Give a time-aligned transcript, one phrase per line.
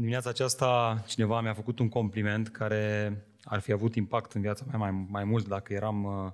[0.00, 4.64] În dimineața aceasta cineva mi-a făcut un compliment care ar fi avut impact în viața
[4.68, 6.32] mea mai, mai mult dacă eram uh,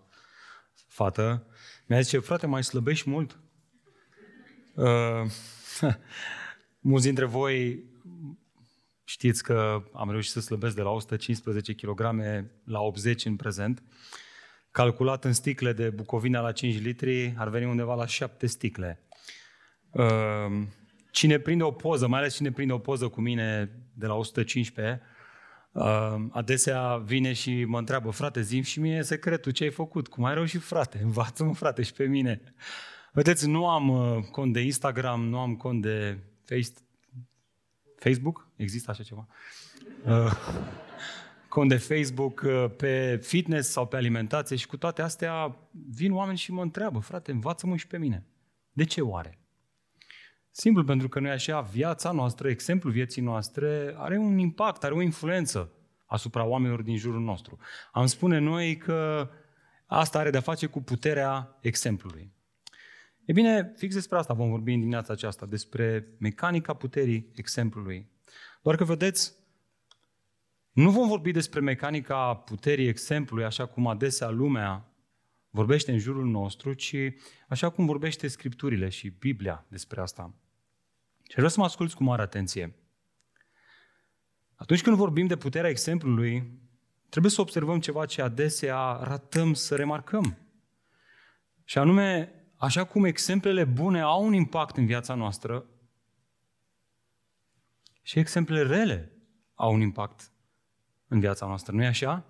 [0.87, 1.47] fată.
[1.87, 3.39] Mi-a zis, frate, mai slăbești mult?
[4.75, 5.31] Uh,
[6.91, 7.85] mulți dintre voi
[9.05, 12.01] știți că am reușit să slăbesc de la 115 kg
[12.65, 13.83] la 80 în prezent.
[14.71, 19.01] Calculat în sticle de Bucovina la 5 litri, ar veni undeva la 7 sticle.
[19.91, 20.67] Uh,
[21.17, 25.01] cine prinde o poză, mai ales cine prinde o poză cu mine de la 115,
[25.73, 30.09] uh, adesea vine și mă întreabă, frate, zim și mie secretul, ce ai făcut?
[30.09, 31.01] Cum ai reușit, frate?
[31.03, 32.55] Învață-mă, frate, și pe mine.
[33.13, 36.69] Vedeți, nu am uh, cont de Instagram, nu am cont de face,
[37.99, 39.27] Facebook, există așa ceva?
[40.05, 40.33] Uh,
[41.49, 45.57] cont de Facebook uh, pe fitness sau pe alimentație și cu toate astea
[45.95, 48.25] vin oameni și mă întreabă, frate, învață-mă și pe mine.
[48.73, 49.41] De ce oare?
[50.59, 55.01] Simplu pentru că noi așa, viața noastră, exemplul vieții noastre, are un impact, are o
[55.01, 55.73] influență
[56.07, 57.59] asupra oamenilor din jurul nostru.
[57.93, 59.31] Am spune noi că
[59.87, 62.33] asta are de-a face cu puterea exemplului.
[63.25, 68.11] E bine, fix despre asta vom vorbi în dimineața aceasta, despre mecanica puterii exemplului.
[68.63, 69.33] Doar că vedeți,
[70.73, 74.93] nu vom vorbi despre mecanica puterii exemplului, așa cum adesea lumea
[75.51, 76.97] vorbește în jurul nostru, ci
[77.49, 80.35] așa cum vorbește Scripturile și Biblia despre asta.
[81.29, 82.75] Și vreau să mă asculți cu mare atenție.
[84.55, 86.61] Atunci când vorbim de puterea exemplului,
[87.09, 90.39] trebuie să observăm ceva ce adesea ratăm să remarcăm.
[91.65, 95.67] Și anume, așa cum exemplele bune au un impact în viața noastră,
[98.03, 99.13] și exemplele rele
[99.55, 100.33] au un impact
[101.09, 102.25] în viața noastră, nu-i așa?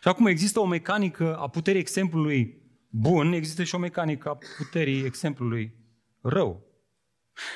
[0.00, 5.04] Și acum există o mecanică a puterii exemplului bun, există și o mecanică a puterii
[5.04, 5.74] exemplului
[6.20, 6.71] rău.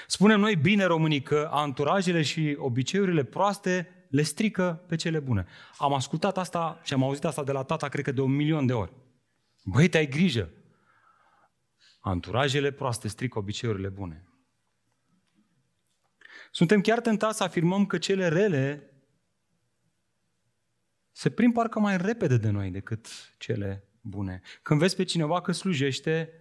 [0.06, 5.46] Spunem noi bine românii că anturajele și obiceiurile proaste le strică pe cele bune.
[5.78, 8.66] Am ascultat asta și am auzit asta de la tata, cred că de un milion
[8.66, 8.92] de ori.
[9.64, 10.50] Băi, te ai grijă!
[12.00, 14.28] Anturajele proaste strică obiceiurile bune.
[16.50, 18.90] Suntem chiar tentați să afirmăm că cele rele
[21.12, 23.08] se prind parcă mai repede de noi decât
[23.38, 24.42] cele bune.
[24.62, 26.32] Când vezi pe cineva că slujește,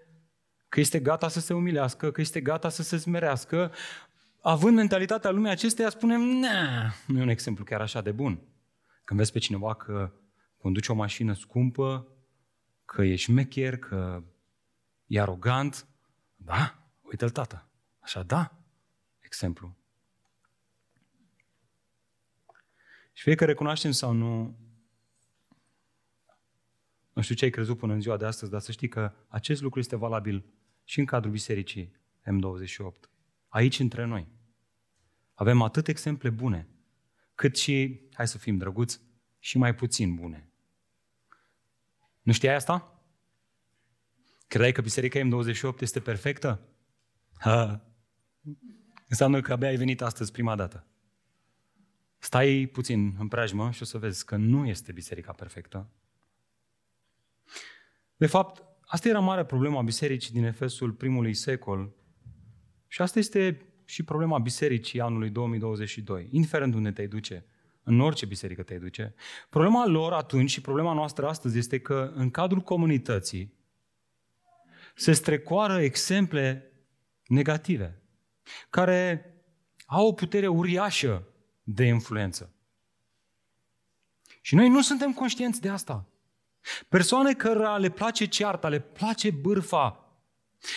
[0.75, 3.72] că este gata să se umilească, că este gata să se smerească,
[4.41, 6.22] având mentalitatea lumii acesteia, spunem,
[7.08, 8.41] nu e un exemplu chiar așa de bun.
[9.03, 10.12] Când vezi pe cineva că
[10.58, 12.08] conduce o mașină scumpă,
[12.85, 14.24] că e șmecher, că
[15.08, 15.88] e arogant,
[16.35, 17.68] da, uite-l tată.
[18.00, 18.56] Așa, da,
[19.19, 19.78] exemplu.
[23.14, 24.58] Și fie că recunoaștem sau nu,
[27.14, 29.62] nu știu ce ai crezut până în ziua de astăzi, dar să știi că acest
[29.62, 30.46] lucru este valabil
[30.85, 33.09] și în cadrul bisericii M28.
[33.47, 34.28] Aici între noi.
[35.34, 36.68] Avem atât exemple bune,
[37.35, 39.01] cât și, hai să fim drăguți,
[39.40, 40.50] și mai puțin bune.
[42.22, 43.03] Nu știai asta?
[44.47, 46.62] Credeai că Biserica M28 este perfectă?
[47.38, 47.85] Ha.
[49.07, 50.85] Înseamnă că abia ai venit astăzi prima dată.
[52.17, 55.90] Stai puțin în preajmă și o să vezi că nu este biserica perfectă.
[58.16, 61.94] De fapt, asta era marea problema bisericii din Efesul primului secol
[62.88, 67.46] și asta este și problema bisericii anului 2022, indiferent unde te duce,
[67.84, 69.16] în orice biserică te duce.
[69.50, 73.53] Problema lor atunci și problema noastră astăzi este că în cadrul comunității
[74.96, 76.72] se strecoară exemple
[77.28, 78.02] negative,
[78.69, 79.29] care
[79.85, 81.28] au o putere uriașă
[81.63, 82.53] de influență.
[84.41, 86.09] Și noi nu suntem conștienți de asta.
[86.90, 90.00] Persoane cărora le place cearta, le place bârfa,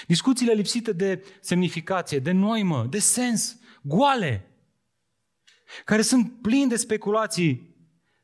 [0.06, 4.48] discuțiile lipsite de semnificație, de noimă, de sens, goale,
[5.84, 7.76] care sunt plini de speculații,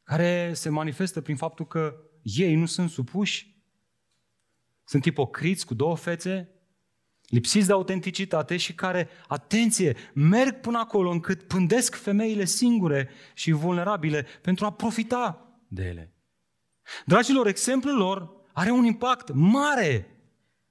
[0.03, 3.63] care se manifestă prin faptul că ei nu sunt supuși,
[4.85, 6.49] sunt ipocriți cu două fețe,
[7.27, 14.27] lipsiți de autenticitate și care, atenție, merg până acolo încât pândesc femeile singure și vulnerabile
[14.43, 16.14] pentru a profita de ele.
[17.05, 20.19] Dragilor, exemplul lor are un impact mare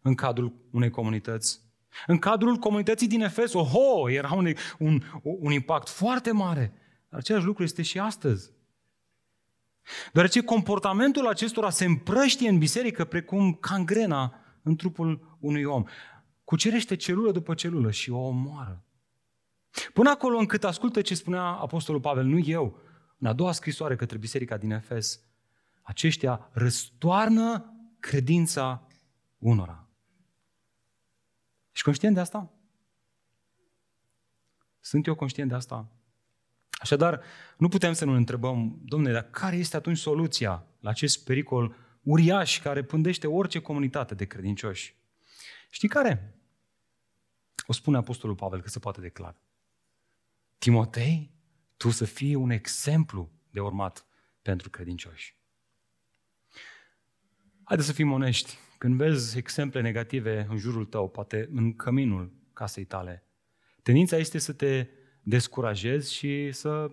[0.02, 1.62] în cadrul unei comunități.
[2.08, 6.74] În cadrul comunității din Efes, oho, era un, un, un impact foarte mare.
[7.10, 8.52] Dar același lucru este și astăzi.
[10.12, 15.84] Deoarece comportamentul acestora se împrăștie în biserică precum cangrena în trupul unui om.
[16.44, 18.84] Cucerește celulă după celulă și o omoară.
[19.94, 22.78] Până acolo încât ascultă ce spunea Apostolul Pavel, nu eu,
[23.18, 25.22] în a doua scrisoare către biserica din Efes,
[25.84, 28.88] aceștia răstoarnă credința
[29.38, 29.88] unora.
[31.72, 32.54] Ești conștient de asta?
[34.80, 35.92] Sunt eu conștient de asta?
[36.72, 37.22] Așadar,
[37.58, 42.62] nu putem să nu întrebăm, domnule, dar care este atunci soluția la acest pericol uriaș
[42.62, 44.96] care pândește orice comunitate de credincioși?
[45.70, 46.38] Știi care?
[47.68, 49.38] O spune Apostolul Pavel că se poate declara.
[50.58, 51.32] Timotei,
[51.78, 54.06] tu să fii un exemplu de urmat
[54.42, 55.38] pentru credincioși.
[57.64, 58.58] Haideți să fim onești.
[58.78, 63.24] Când vezi exemple negative în jurul tău, poate în căminul casei tale,
[63.84, 64.88] tendința este să te
[65.22, 66.92] descurajezi și să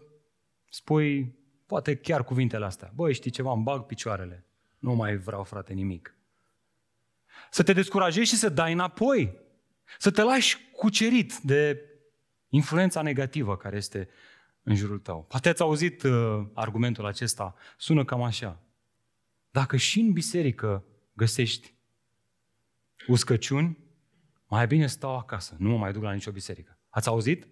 [0.68, 2.92] spui, poate chiar cuvintele astea.
[2.94, 4.46] Băi, știi ceva, îmi bag picioarele.
[4.78, 6.14] Nu mai vreau, frate, nimic.
[7.50, 9.38] Să te descurajezi și să dai înapoi.
[9.98, 11.84] Să te lași cucerit de
[12.48, 14.08] influența negativă care este
[14.62, 15.24] în jurul tău.
[15.24, 17.54] Poate ați auzit uh, argumentul acesta.
[17.76, 18.62] Sună cam așa.
[19.50, 21.74] Dacă și în biserică găsești
[23.06, 23.78] uscăciuni,
[24.48, 26.78] mai bine stau acasă, nu mă mai duc la nicio biserică.
[26.88, 27.46] Ați auzit?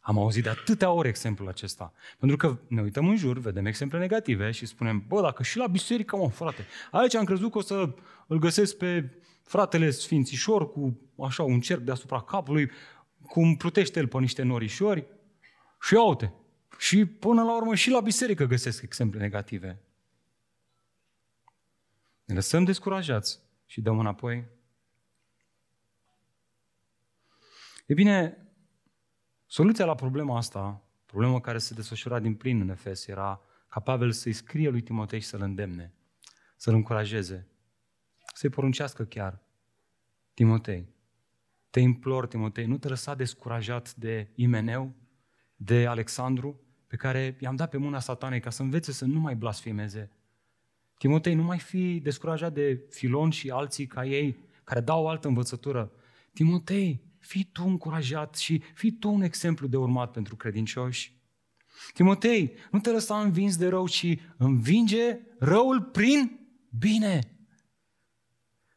[0.00, 1.92] Am auzit de atâtea ori exemplul acesta.
[2.18, 5.66] Pentru că ne uităm în jur, vedem exemple negative și spunem, bă, dacă și la
[5.66, 7.94] biserică, mă, frate, aici am crezut că o să
[8.26, 9.10] îl găsesc pe
[9.42, 12.70] fratele Sfințișor cu așa un cerc deasupra capului,
[13.26, 15.06] cum plutește el pe niște norișori
[15.80, 16.32] și uite.
[16.78, 19.80] Și până la urmă și la biserică găsesc exemple negative.
[22.32, 24.48] Ne lăsăm descurajați și dăm înapoi.
[27.86, 28.46] E bine,
[29.46, 34.12] soluția la problema asta, problema care se desfășura din plin în Efes, era ca Pavel
[34.12, 35.92] să-i scrie lui Timotei și să-l îndemne,
[36.56, 37.48] să-l încurajeze,
[38.34, 39.40] să-i poruncească chiar.
[40.34, 40.88] Timotei,
[41.70, 44.94] te implor, Timotei, nu te lăsa descurajat de Imeneu,
[45.56, 49.36] de Alexandru, pe care i-am dat pe mâna satanei ca să învețe să nu mai
[49.36, 50.10] blasfemeze.
[51.02, 55.28] Timotei, nu mai fi descurajat de Filon și alții ca ei, care dau o altă
[55.28, 55.92] învățătură.
[56.32, 61.16] Timotei, fii tu încurajat și fii tu un exemplu de urmat pentru credincioși.
[61.92, 66.40] Timotei, nu te lăsa învins de rău, ci învinge răul prin
[66.78, 67.36] bine.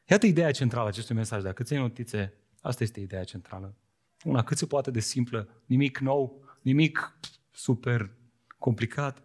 [0.06, 1.44] Iată ideea centrală a acestui mesaj.
[1.44, 3.75] Dacă ți notițe, asta este ideea centrală.
[4.24, 7.18] Una cât se poate de simplă, nimic nou, nimic
[7.51, 8.12] super
[8.57, 9.25] complicat.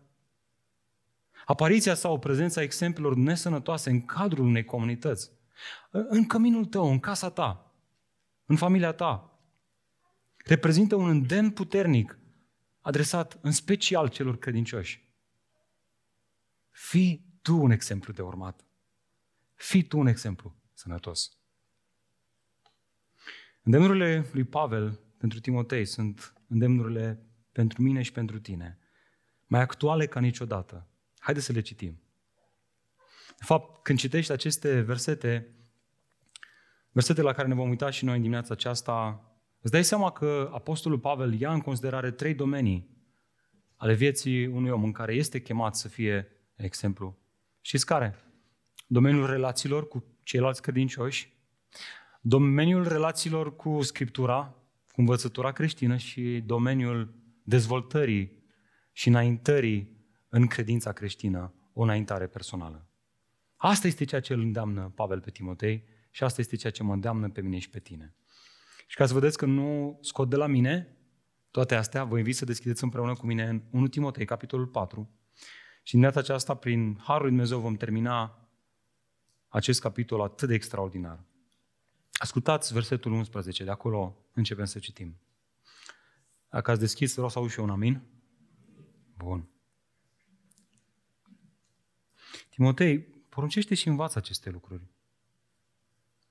[1.44, 5.30] Apariția sau prezența exemplelor nesănătoase în cadrul unei comunități,
[5.90, 7.74] în căminul tău, în casa ta,
[8.44, 9.40] în familia ta,
[10.36, 12.18] reprezintă un îndemn puternic
[12.80, 15.08] adresat în special celor credincioși.
[16.70, 18.64] Fii tu un exemplu de urmat.
[19.54, 21.38] Fii tu un exemplu sănătos.
[23.62, 28.78] Îndemnurile lui Pavel pentru Timotei sunt îndemnurile pentru mine și pentru tine,
[29.46, 30.89] mai actuale ca niciodată.
[31.20, 32.02] Haideți să le citim.
[33.38, 35.54] De fapt, când citești aceste versete,
[36.90, 39.24] versete la care ne vom uita și noi în dimineața aceasta,
[39.60, 42.98] îți dai seama că Apostolul Pavel ia în considerare trei domenii
[43.76, 47.18] ale vieții unui om în care este chemat să fie exemplu.
[47.60, 48.14] Știți care?
[48.86, 51.32] Domeniul relațiilor cu ceilalți credincioși,
[52.20, 54.54] domeniul relațiilor cu Scriptura,
[54.92, 57.14] cu învățătura creștină și domeniul
[57.44, 58.44] dezvoltării
[58.92, 59.99] și înaintării
[60.30, 62.88] în credința creștină, o înaintare personală.
[63.56, 66.92] Asta este ceea ce îl îndeamnă Pavel pe Timotei și asta este ceea ce mă
[66.92, 68.14] îndeamnă pe mine și pe tine.
[68.86, 70.96] Și ca să vedeți că nu scot de la mine
[71.50, 75.10] toate astea, vă invit să deschideți împreună cu mine în 1 Timotei, capitolul 4.
[75.82, 78.48] Și în data aceasta, prin Harul lui Dumnezeu, vom termina
[79.48, 81.24] acest capitol atât de extraordinar.
[82.12, 85.20] Ascultați versetul 11, de acolo începem să citim.
[86.48, 88.02] Dacă ați deschis, vreau să aud și eu un amin.
[89.16, 89.48] Bun.
[92.60, 92.98] Timotei,
[93.28, 94.82] poruncește și învață aceste lucruri.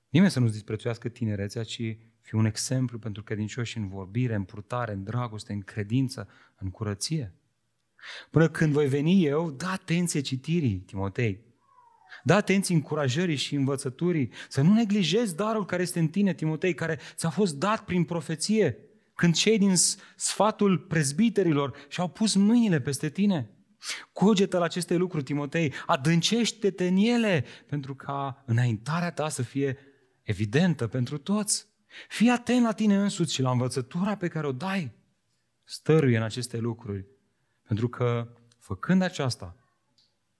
[0.08, 4.92] Nimeni să nu-ți disprețuiască tinerețea, ci fi un exemplu pentru credincioși în vorbire, în purtare,
[4.92, 7.34] în dragoste, în credință, în curăție.
[8.30, 11.40] Până când voi veni eu, da atenție citirii, Timotei.
[12.22, 14.32] Da atenție încurajării și învățăturii.
[14.48, 18.76] Să nu neglijezi darul care este în tine, Timotei, care ți-a fost dat prin profeție.
[19.14, 19.74] Când cei din
[20.16, 23.50] sfatul prezbiterilor și-au pus mâinile peste tine.
[24.12, 29.78] Cugetă la aceste lucruri, Timotei, adâncește-te în ele, pentru ca înaintarea ta să fie
[30.22, 31.68] evidentă pentru toți.
[32.08, 34.92] Fii atent la tine însuți și la învățătura pe care o dai.
[35.64, 37.06] Stăruie în aceste lucruri,
[37.62, 39.56] pentru că, făcând aceasta,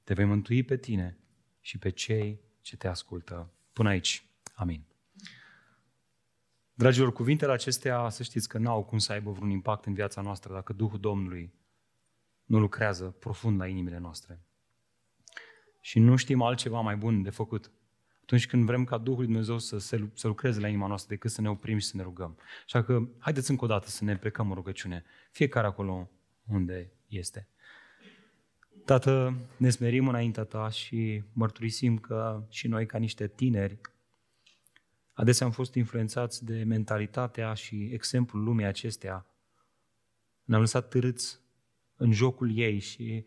[0.05, 1.19] te vei mântui pe tine
[1.61, 3.51] și pe cei ce te ascultă.
[3.73, 4.25] Până aici.
[4.55, 4.85] Amin.
[6.75, 10.53] Dragilor, cuvintele acestea, să știți că n-au cum să aibă vreun impact în viața noastră
[10.53, 11.53] dacă Duhul Domnului
[12.51, 14.41] nu lucrează profund la inimile noastre.
[15.81, 17.71] Și nu știm altceva mai bun de făcut
[18.23, 21.41] atunci când vrem ca Duhul Dumnezeu să, se, să lucreze la inima noastră decât să
[21.41, 22.39] ne oprim și să ne rugăm.
[22.65, 25.05] Așa că haideți încă o dată să ne plecăm în rugăciune.
[25.31, 26.11] Fiecare acolo
[26.47, 27.49] unde este.
[28.85, 33.81] Tată, ne smerim înaintea Ta și mărturisim că și noi, ca niște tineri,
[35.13, 39.27] adesea am fost influențați de mentalitatea și exemplul lumii acestea.
[40.45, 41.40] Ne-am lăsat târâți
[42.01, 43.27] în jocul ei și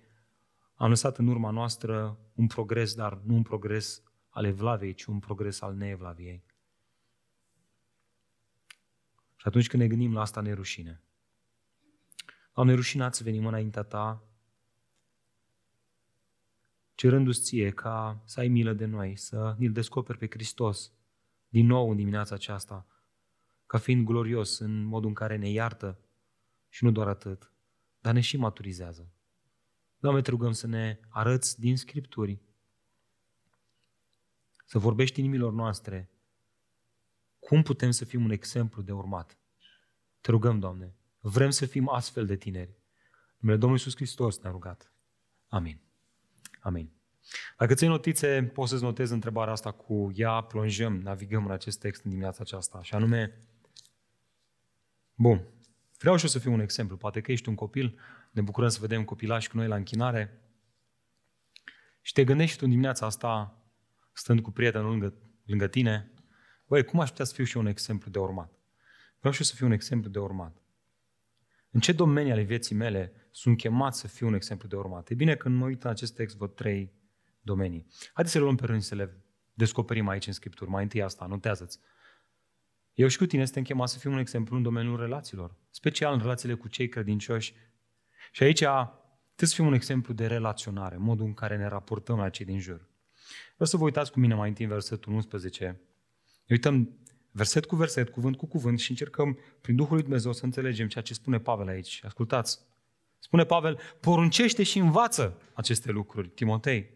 [0.75, 5.19] am lăsat în urma noastră un progres, dar nu un progres al evlaviei, ci un
[5.19, 6.43] progres al neevlaviei.
[9.35, 11.01] Și atunci când ne gândim la asta, ne rușine.
[12.53, 14.23] Doamne, rușinați să venim înaintea Ta,
[16.95, 20.91] cerându-ți ție ca să ai milă de noi, să ne-L descoperi pe Hristos
[21.49, 22.87] din nou în dimineața aceasta,
[23.65, 25.99] ca fiind glorios în modul în care ne iartă
[26.69, 27.52] și nu doar atât,
[28.03, 29.11] dar ne și maturizează.
[29.99, 32.41] Doamne, te rugăm să ne arăți din Scripturi,
[34.65, 36.09] să vorbești inimilor noastre
[37.39, 39.37] cum putem să fim un exemplu de urmat.
[40.21, 42.69] Te rugăm, Doamne, vrem să fim astfel de tineri.
[42.69, 44.93] În numele Domnului Iisus Hristos ne-a rugat.
[45.47, 45.81] Amin.
[46.59, 46.91] Amin.
[47.57, 52.03] Dacă ții notițe, poți să-ți notezi întrebarea asta cu ea, plonjăm, navigăm în acest text
[52.03, 52.81] în dimineața aceasta.
[52.81, 53.39] Și anume,
[55.15, 55.47] bun,
[56.03, 56.97] vreau și eu să fiu un exemplu.
[56.97, 57.99] Poate că ești un copil,
[58.31, 60.41] ne bucurăm să vedem copilași cu noi la închinare
[62.01, 63.63] și te gândești tu în dimineața asta,
[64.13, 65.13] stând cu prietenul lângă,
[65.45, 66.11] lângă tine,
[66.67, 68.51] băi, cum aș putea să fiu și eu un exemplu de urmat?
[69.19, 70.61] Vreau și eu să fiu un exemplu de urmat.
[71.69, 75.09] În ce domenii ale vieții mele sunt chemat să fiu un exemplu de urmat?
[75.09, 76.93] E bine, când mă uit în acest text, văd trei
[77.41, 77.87] domenii.
[78.13, 80.69] Haideți să le luăm pe rând să le descoperim aici în Scripturi.
[80.69, 81.79] Mai întâi asta, notează-ți.
[82.93, 86.19] Eu și cu tine suntem chemați să fim un exemplu în domeniul relațiilor, special în
[86.19, 87.53] relațiile cu cei credincioși.
[88.31, 92.29] Și aici trebuie să fim un exemplu de relaționare, modul în care ne raportăm la
[92.29, 92.89] cei din jur.
[93.53, 95.65] Vreau să vă uitați cu mine mai întâi în versetul 11.
[96.45, 96.97] Ne uităm
[97.31, 101.03] verset cu verset, cuvânt cu cuvânt și încercăm prin Duhul lui Dumnezeu să înțelegem ceea
[101.03, 102.01] ce spune Pavel aici.
[102.05, 102.59] Ascultați!
[103.19, 106.89] Spune Pavel, poruncește și învață aceste lucruri, Timotei.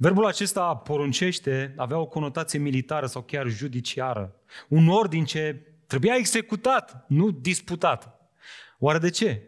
[0.00, 4.34] Verbul acesta poruncește avea o conotație militară sau chiar judiciară.
[4.68, 8.30] Un ordin ce trebuia executat, nu disputat.
[8.78, 9.42] Oare de ce?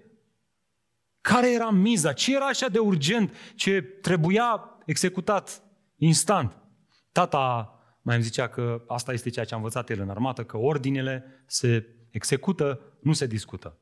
[1.21, 2.13] Care era miza?
[2.13, 5.63] Ce era așa de urgent ce trebuia executat
[5.97, 6.57] instant?
[7.13, 10.57] Tata mai îmi zicea că asta este ceea ce a învățat el în armată, că
[10.57, 13.79] ordinele se execută, nu se discută.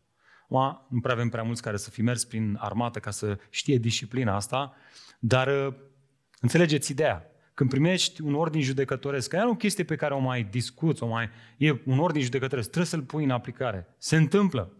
[0.48, 3.76] Ma, nu prea avem prea mulți care să fi mers prin armată ca să știe
[3.76, 4.74] disciplina asta,
[5.18, 5.74] dar
[6.40, 7.30] înțelegeți ideea.
[7.54, 11.06] Când primești un ordin judecătoresc, aia nu o chestie pe care o mai discuți, o
[11.06, 11.30] mai...
[11.56, 13.94] e un ordin judecătoresc, trebuie să-l pui în aplicare.
[13.98, 14.72] Se întâmplă.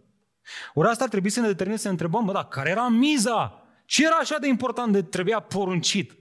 [0.73, 3.63] Ori asta ar trebui să ne determine să ne întrebăm, bă, da, care era miza?
[3.85, 6.17] Ce era așa de important de trebuia poruncit?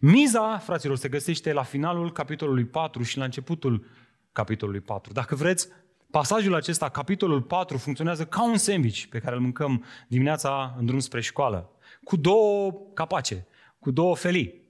[0.00, 3.86] Miza, fraților, se găsește la finalul capitolului 4 și la începutul
[4.32, 5.12] capitolului 4.
[5.12, 5.68] Dacă vreți,
[6.10, 10.98] pasajul acesta, capitolul 4, funcționează ca un sandwich pe care îl mâncăm dimineața în drum
[10.98, 11.70] spre școală,
[12.04, 13.46] cu două capace,
[13.84, 14.62] cu două felii.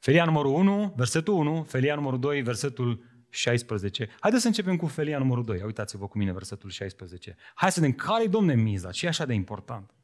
[0.00, 4.08] Felia numărul 1, versetul 1, felia numărul 2, versetul 16.
[4.20, 5.62] Haideți să începem cu felia numărul 2.
[5.64, 7.36] Uitați-vă cu mine versetul 16.
[7.54, 8.90] Hai să vedem care e, domne, miza?
[8.90, 9.94] Ce e așa de important?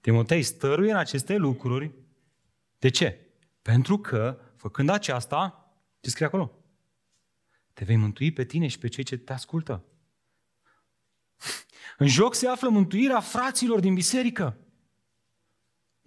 [0.00, 1.90] Timotei stăruie în aceste lucruri
[2.78, 3.18] de ce?
[3.62, 6.52] Pentru că, făcând aceasta, ce scrie acolo?
[7.72, 9.84] Te vei mântui pe tine și pe cei ce te ascultă.
[11.98, 14.58] În joc se află mântuirea fraților din biserică.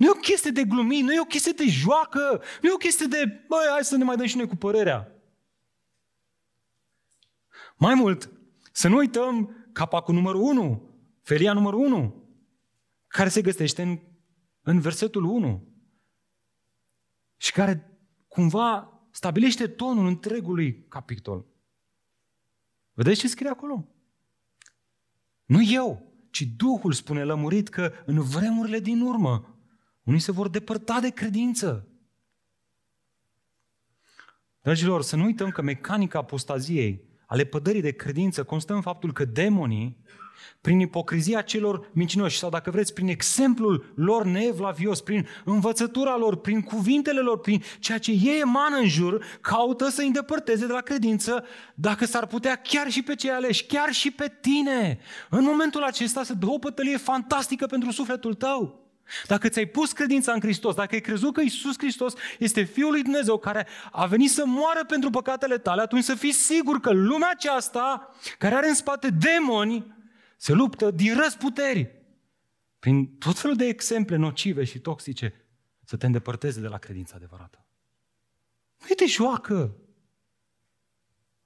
[0.04, 2.78] Nu e o chestie de glumit, nu e o chestie de joacă, nu e o
[2.78, 5.12] chestie de, băi, hai să ne mai dăm și noi cu părerea.
[7.76, 8.32] Mai mult,
[8.72, 10.90] să nu uităm capacul numărul 1,
[11.22, 12.24] felia numărul 1,
[13.08, 14.00] care se găsește în,
[14.62, 15.68] în versetul 1
[17.38, 21.46] și care cumva stabilește tonul întregului capitol.
[22.94, 23.88] Vedeți ce scrie acolo?
[25.46, 29.53] Nu eu, ci Duhul spune lămurit că în vremurile din urmă
[30.04, 31.88] unii se vor depărta de credință.
[34.62, 39.26] Dragilor, să nu uităm că mecanica apostaziei, ale pădării de credință, constă în faptul că
[39.26, 40.02] demonii
[40.62, 46.62] prin ipocrizia celor mincinoși sau dacă vreți, prin exemplul lor neevlavios, prin învățătura lor, prin
[46.62, 50.82] cuvintele lor, prin ceea ce ei emană în jur, caută să îi îndepărteze de la
[50.82, 51.46] credință,
[51.76, 55.00] dacă s-ar putea chiar și pe cei aleși, chiar și pe tine.
[55.30, 58.83] În momentul acesta se dă o pătălie fantastică pentru sufletul tău.
[59.28, 63.02] Dacă ți-ai pus credința în Hristos, dacă ai crezut că Isus Hristos este Fiul lui
[63.02, 67.30] Dumnezeu care a venit să moară pentru păcatele tale, atunci să fii sigur că lumea
[67.30, 69.96] aceasta, care are în spate demoni,
[70.38, 71.96] se luptă din răsputeri,
[72.80, 75.46] prin tot felul de exemple nocive și toxice,
[75.84, 77.66] să te îndepărteze de la credința adevărată.
[78.90, 79.76] Nu te joacă.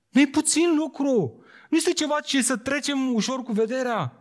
[0.10, 1.44] Nu e puțin lucru.
[1.70, 4.17] Nu este ceva ce să trecem ușor cu vederea.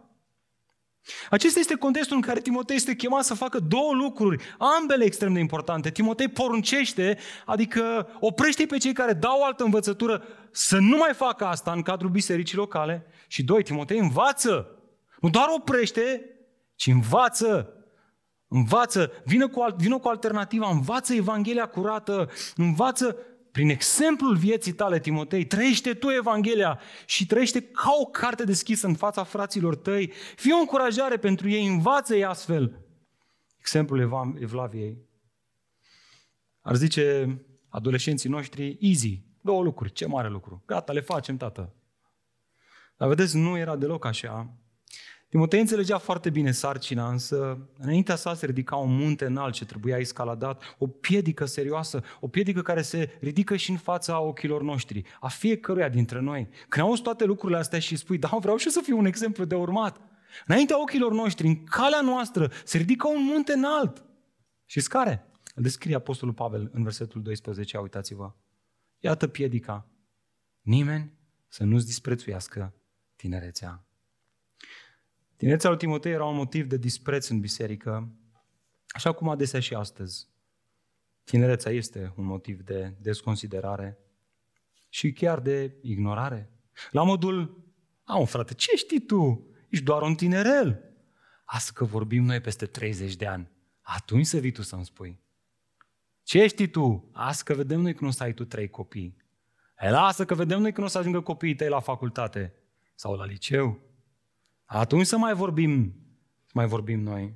[1.30, 5.40] Acesta este contextul în care Timotei este chemat să facă două lucruri, ambele extrem de
[5.40, 5.90] importante.
[5.90, 11.72] Timotei poruncește, adică oprește pe cei care dau altă învățătură să nu mai facă asta
[11.72, 13.06] în cadrul bisericii locale.
[13.26, 14.70] Și doi, Timotei învață.
[15.20, 16.30] Nu doar oprește,
[16.74, 17.70] ci învață.
[18.48, 23.16] Învață, vină cu, vină cu alternativa, învață Evanghelia curată, învață
[23.56, 28.94] prin exemplul vieții tale, Timotei, trăiește tu Evanghelia și trăiește ca o carte deschisă în
[28.94, 30.12] fața fraților tăi.
[30.34, 32.80] Fii o încurajare pentru ei, învață-i astfel.
[33.58, 34.98] Exemplul Evlaviei.
[36.60, 37.36] Ar zice
[37.68, 40.62] adolescenții noștri, easy, două lucruri, ce mare lucru.
[40.66, 41.74] Gata, le facem, tată.
[42.96, 44.54] Dar vedeți, nu era deloc așa.
[45.36, 49.98] Timotei înțelegea foarte bine sarcina, însă înaintea sa se ridica un munte înalt ce trebuia
[49.98, 55.28] escaladat, o piedică serioasă, o piedică care se ridică și în fața ochilor noștri, a
[55.28, 56.48] fiecăruia dintre noi.
[56.68, 59.54] Când auzi toate lucrurile astea și spui, da, vreau și să fiu un exemplu de
[59.54, 60.00] urmat.
[60.46, 64.04] Înaintea ochilor noștri, în calea noastră, se ridică un munte înalt.
[64.64, 65.26] Și care?
[65.54, 68.32] Îl descrie Apostolul Pavel în versetul 12, uitați-vă.
[68.98, 69.88] Iată piedica.
[70.60, 71.12] Nimeni
[71.48, 72.74] să nu-ți disprețuiască
[73.16, 73.85] tinerețea.
[75.36, 78.08] Tinerețea lui Timotei era un motiv de dispreț în biserică,
[78.88, 80.28] așa cum adesea și astăzi.
[81.24, 83.98] Tinerețea este un motiv de desconsiderare
[84.88, 86.50] și chiar de ignorare.
[86.90, 87.64] La modul,
[88.04, 89.50] a, un frate, ce știi tu?
[89.68, 90.94] Ești doar un tinerel.
[91.44, 93.50] Asta că vorbim noi peste 30 de ani.
[93.80, 95.20] Atunci să vii tu să-mi spui.
[96.22, 97.10] Ce știi tu?
[97.12, 99.16] Asta că vedem noi că nu o să ai tu trei copii.
[99.78, 102.54] E, lasă că vedem noi că nu o să ajungă copiii tăi la facultate
[102.94, 103.85] sau la liceu.
[104.66, 105.94] Atunci să mai vorbim,
[106.44, 107.34] să mai vorbim noi.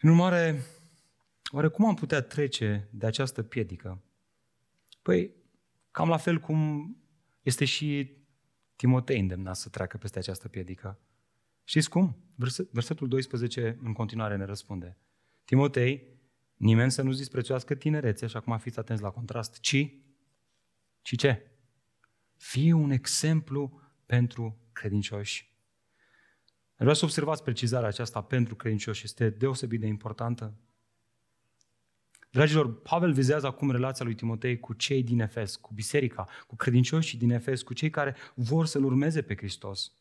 [0.00, 0.62] În urmare,
[1.50, 4.02] oare cum am putea trece de această piedică?
[5.02, 5.34] Păi,
[5.90, 6.96] cam la fel cum
[7.42, 8.16] este și
[8.76, 10.98] Timotei îndemnat să treacă peste această piedică.
[11.64, 12.16] Știți cum?
[12.70, 14.96] Versetul 12 în continuare ne răspunde.
[15.44, 16.20] Timotei,
[16.56, 19.90] nimeni să nu-ți disprețuiască tinerețe, așa cum fiți atenți la contrast, ci,
[21.02, 21.47] ci ce?
[22.38, 25.56] Fii un exemplu pentru credincioși.
[26.76, 29.04] Vreau să observați precizarea aceasta pentru credincioși.
[29.04, 30.54] Este deosebit de importantă.
[32.30, 37.18] Dragilor, Pavel vizează acum relația lui Timotei cu cei din Efes, cu biserica, cu credincioșii
[37.18, 39.92] din Efes, cu cei care vor să-L urmeze pe Hristos.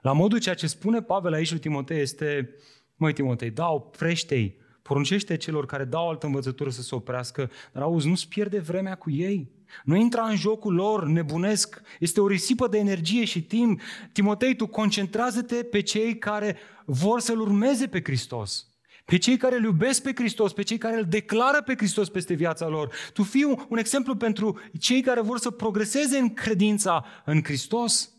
[0.00, 2.54] La modul ceea ce spune Pavel aici lui Timotei este,
[2.96, 8.08] măi Timotei, da, oprește-i, poruncește celor care dau altă învățătură să se oprească, dar auzi,
[8.08, 9.50] nu-ți pierde vremea cu ei.
[9.84, 13.80] Nu intra în jocul lor, nebunesc, este o risipă de energie și timp.
[14.12, 18.66] Timotei, tu concentrează-te pe cei care vor să-L urmeze pe Hristos.
[19.04, 22.34] Pe cei care îl iubesc pe Hristos, pe cei care îl declară pe Hristos peste
[22.34, 22.94] viața lor.
[23.12, 28.11] Tu fii un, un exemplu pentru cei care vor să progreseze în credința în Hristos.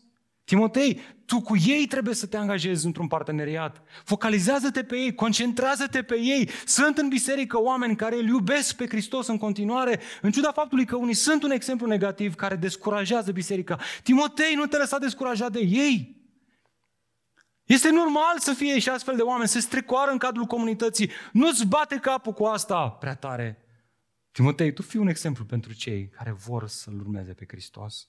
[0.44, 3.82] Timotei, tu cu ei trebuie să te angajezi într-un parteneriat.
[4.04, 6.50] Focalizează-te pe ei, concentrează-te pe ei.
[6.66, 10.96] Sunt în biserică oameni care îl iubesc pe Hristos în continuare, în ciuda faptului că
[10.96, 13.78] unii sunt un exemplu negativ care descurajează biserica.
[14.02, 16.22] Timotei, nu te lăsa descurajat de ei.
[17.64, 21.10] Este normal să fie și astfel de oameni, să strecoară în cadrul comunității.
[21.32, 23.58] Nu-ți bate capul cu asta prea tare.
[24.32, 28.08] Timotei, tu fii un exemplu pentru cei care vor să-L urmeze pe Hristos.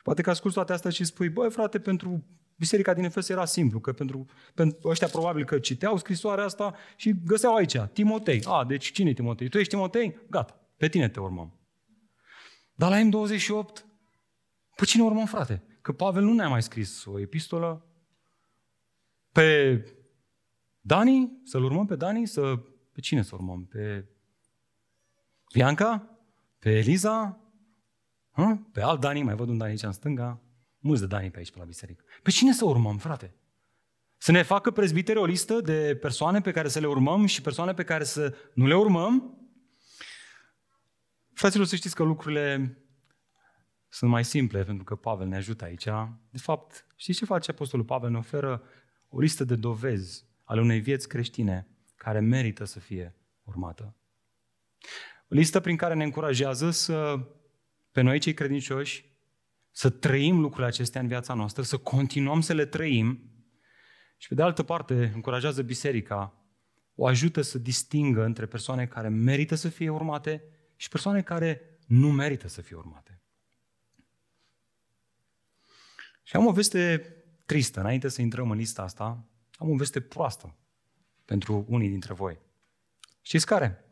[0.00, 2.24] Și poate că asculți toate astea și spui, băi frate, pentru
[2.56, 7.14] biserica din Efes era simplu, că pentru, pentru ăștia probabil că citeau scrisoarea asta și
[7.24, 8.42] găseau aici, Timotei.
[8.44, 9.48] A, deci cine e Timotei?
[9.48, 10.18] Tu ești Timotei?
[10.30, 11.58] Gata, pe tine te urmăm.
[12.74, 13.84] Dar la M28,
[14.76, 15.62] pe cine urmăm, frate?
[15.80, 17.86] Că Pavel nu ne-a mai scris o epistolă
[19.32, 19.80] pe
[20.80, 22.56] Dani, să-l urmăm pe Dani, să...
[22.92, 23.64] pe cine să urmăm?
[23.64, 24.08] Pe
[25.52, 26.18] Bianca?
[26.58, 27.40] Pe Eliza?
[28.40, 28.58] Hă?
[28.72, 30.40] Pe alt Dani, mai văd un Dani aici în stânga,
[30.78, 32.04] mulți de Dani pe aici, pe la biserică.
[32.22, 33.34] Pe cine să urmăm, frate?
[34.16, 37.74] Să ne facă prezbiteri o listă de persoane pe care să le urmăm și persoane
[37.74, 39.38] pe care să nu le urmăm?
[41.32, 42.78] Fraților, să știți că lucrurile
[43.88, 45.84] sunt mai simple, pentru că Pavel ne ajută aici.
[46.30, 48.10] De fapt, știți ce face Apostolul Pavel?
[48.10, 48.62] Ne oferă
[49.08, 53.96] o listă de dovezi ale unei vieți creștine care merită să fie urmată.
[55.28, 57.18] O listă prin care ne încurajează să
[57.92, 59.04] pe noi cei credincioși
[59.70, 63.30] să trăim lucrurile acestea în viața noastră, să continuăm să le trăim
[64.16, 66.34] și pe de altă parte încurajează biserica,
[66.94, 70.44] o ajută să distingă între persoane care merită să fie urmate
[70.76, 73.22] și persoane care nu merită să fie urmate.
[76.22, 76.98] Și am o veste
[77.46, 80.56] tristă, înainte să intrăm în lista asta, am o veste proastă
[81.24, 82.40] pentru unii dintre voi.
[83.20, 83.84] Știți care?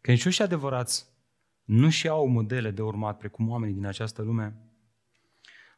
[0.00, 1.06] Credincioșii adevărați
[1.68, 4.56] nu și au modele de urmat precum oamenii din această lume.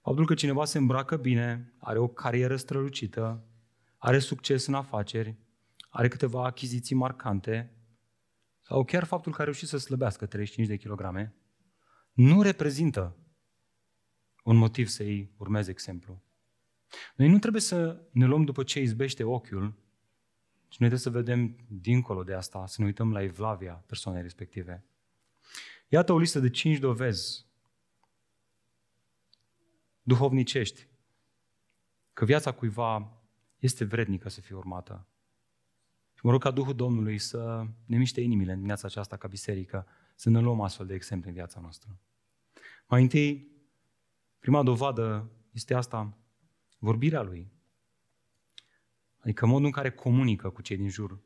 [0.03, 3.45] Faptul că cineva se îmbracă bine, are o carieră strălucită,
[3.97, 5.37] are succes în afaceri,
[5.89, 7.73] are câteva achiziții marcante,
[8.61, 11.35] sau chiar faptul că a reușit să slăbească 35 de kilograme,
[12.13, 13.17] nu reprezintă
[14.45, 16.23] un motiv să-i urmeze exemplu.
[17.17, 19.75] Noi nu trebuie să ne luăm după ce izbește ochiul,
[20.69, 24.85] ci noi trebuie să vedem dincolo de asta, să ne uităm la evlavia persoanei respective.
[25.93, 27.47] Iată o listă de cinci dovezi
[30.03, 30.87] duhovnicești
[32.13, 33.23] că viața cuiva
[33.59, 35.07] este vrednică să fie urmată.
[36.15, 39.87] Și mă rog ca Duhul Domnului să ne miște inimile în dimineața aceasta ca biserică,
[40.15, 41.99] să ne luăm astfel de exemple în viața noastră.
[42.87, 43.51] Mai întâi,
[44.39, 46.19] prima dovadă este asta,
[46.79, 47.51] vorbirea lui.
[49.19, 51.19] Adică modul în care comunică cu cei din jur.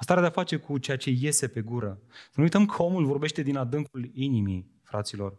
[0.00, 2.00] Asta are de-a face cu ceea ce iese pe gură.
[2.08, 5.38] Să nu uităm că omul vorbește din adâncul inimii, fraților.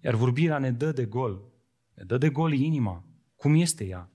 [0.00, 1.42] Iar vorbirea ne dă de gol.
[1.94, 3.04] Ne dă de gol inima.
[3.36, 4.10] Cum este ea?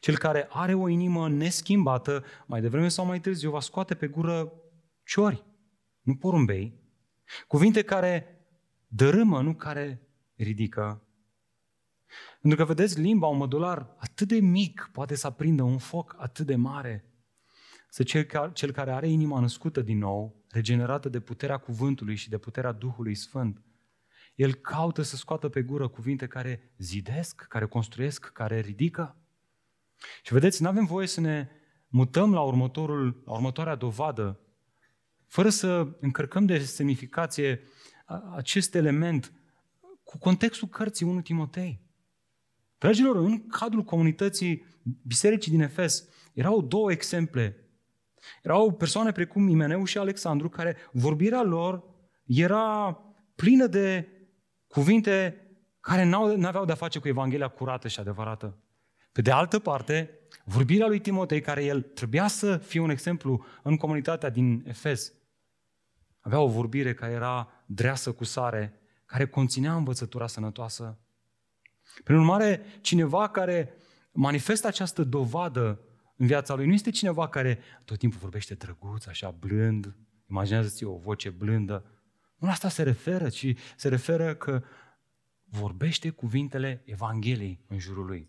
[0.00, 4.52] Cel care are o inimă neschimbată, mai devreme sau mai târziu, va scoate pe gură
[5.04, 5.44] ciori,
[6.00, 6.80] nu porumbei.
[7.46, 8.44] Cuvinte care
[8.86, 10.02] dărâmă, nu care
[10.34, 11.02] ridică.
[12.40, 16.46] Pentru că, vedeți, limba, un modular atât de mic poate să aprindă un foc atât
[16.46, 17.09] de mare.
[17.90, 22.28] Să cel care, cel care are inima născută din nou, regenerată de puterea cuvântului și
[22.28, 23.62] de puterea Duhului Sfânt,
[24.34, 29.16] el caută să scoată pe gură cuvinte care zidesc, care construiesc, care ridică.
[30.22, 31.48] Și vedeți, nu avem voie să ne
[31.88, 34.40] mutăm la, următorul, la următoarea dovadă,
[35.26, 37.60] fără să încărcăm de semnificație
[38.34, 39.32] acest element
[40.02, 41.80] cu contextul cărții 1 Timotei.
[42.78, 44.64] Dragilor, în cadrul comunității
[45.06, 47.59] bisericii din Efes erau două exemple.
[48.42, 51.84] Erau persoane precum Imeneu și Alexandru, care vorbirea lor
[52.24, 52.98] era
[53.34, 54.08] plină de
[54.66, 55.44] cuvinte
[55.80, 58.58] care nu aveau de-a face cu Evanghelia curată și adevărată.
[59.12, 63.76] Pe de altă parte, vorbirea lui Timotei, care el trebuia să fie un exemplu în
[63.76, 65.12] comunitatea din Efes,
[66.20, 70.98] avea o vorbire care era dreasă cu sare, care conținea învățătura sănătoasă.
[72.04, 73.74] Prin urmare, cineva care
[74.12, 75.80] manifestă această dovadă
[76.20, 79.96] în viața lui nu este cineva care tot timpul vorbește drăguț, așa blând,
[80.30, 81.84] imaginează-ți o voce blândă.
[82.36, 84.62] Nu la asta se referă, ci se referă că
[85.44, 88.28] vorbește cuvintele Evangheliei în jurul lui.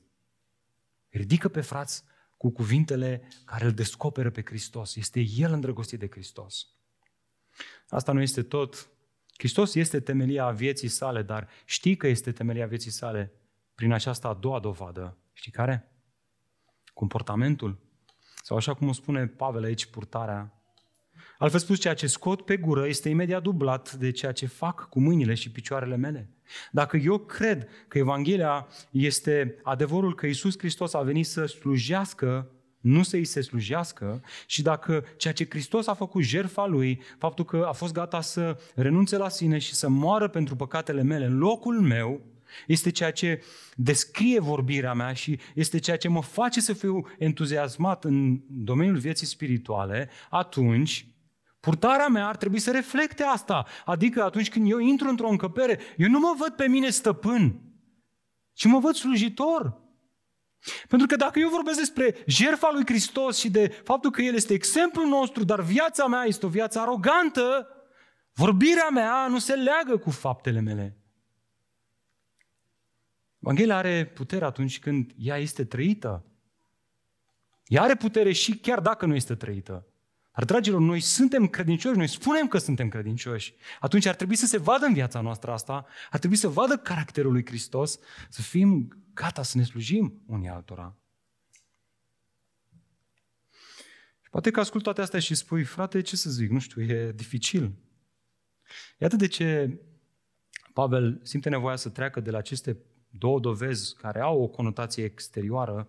[1.10, 2.04] Ridică pe frați
[2.38, 4.96] cu cuvintele care îl descoperă pe Hristos.
[4.96, 6.68] Este El îndrăgostit de Hristos.
[7.90, 8.90] Asta nu este tot.
[9.38, 13.32] Hristos este temelia vieții sale, dar știi că este temelia vieții sale
[13.76, 15.18] prin această a doua dovadă.
[15.34, 15.86] Știi care?
[16.94, 17.78] Comportamentul.
[18.44, 20.56] Sau așa cum o spune Pavel aici, purtarea.
[21.38, 25.00] Altfel spus, ceea ce scot pe gură este imediat dublat de ceea ce fac cu
[25.00, 26.30] mâinile și picioarele mele.
[26.72, 33.04] Dacă eu cred că Evanghelia este adevărul că Isus Hristos a venit să slujească, nu
[33.04, 37.66] să îi se slujească, și dacă ceea ce Hristos a făcut jertfa lui, faptul că
[37.68, 41.82] a fost gata să renunțe la sine și să moară pentru păcatele mele în locul
[41.82, 42.22] meu,
[42.68, 43.44] este ceea ce
[43.76, 49.28] descrie vorbirea mea și este ceea ce mă face să fiu entuziasmat în domeniul vieții
[49.28, 51.06] spirituale, atunci
[51.62, 53.66] Purtarea mea ar trebui să reflecte asta.
[53.86, 57.62] Adică atunci când eu intru într-o încăpere, eu nu mă văd pe mine stăpân,
[58.54, 59.82] ci mă văd slujitor.
[60.88, 64.54] Pentru că dacă eu vorbesc despre jertfa lui Hristos și de faptul că El este
[64.54, 67.68] exemplul nostru, dar viața mea este o viață arogantă,
[68.34, 71.01] vorbirea mea nu se leagă cu faptele mele.
[73.42, 76.26] Evanghelia are putere atunci când ea este trăită.
[77.66, 79.86] Ea are putere și chiar dacă nu este trăită.
[80.36, 83.54] Dar, dragilor, noi suntem credincioși, noi spunem că suntem credincioși.
[83.80, 87.32] Atunci ar trebui să se vadă în viața noastră asta, ar trebui să vadă caracterul
[87.32, 88.00] lui Hristos,
[88.30, 90.98] să fim gata să ne slujim unii altora.
[94.22, 97.12] Și poate că ascult toate astea și spui, frate, ce să zic, nu știu, e
[97.12, 97.74] dificil.
[98.98, 99.80] Iată de ce
[100.74, 102.78] Pavel simte nevoia să treacă de la aceste
[103.12, 105.88] două dovezi care au o conotație exterioară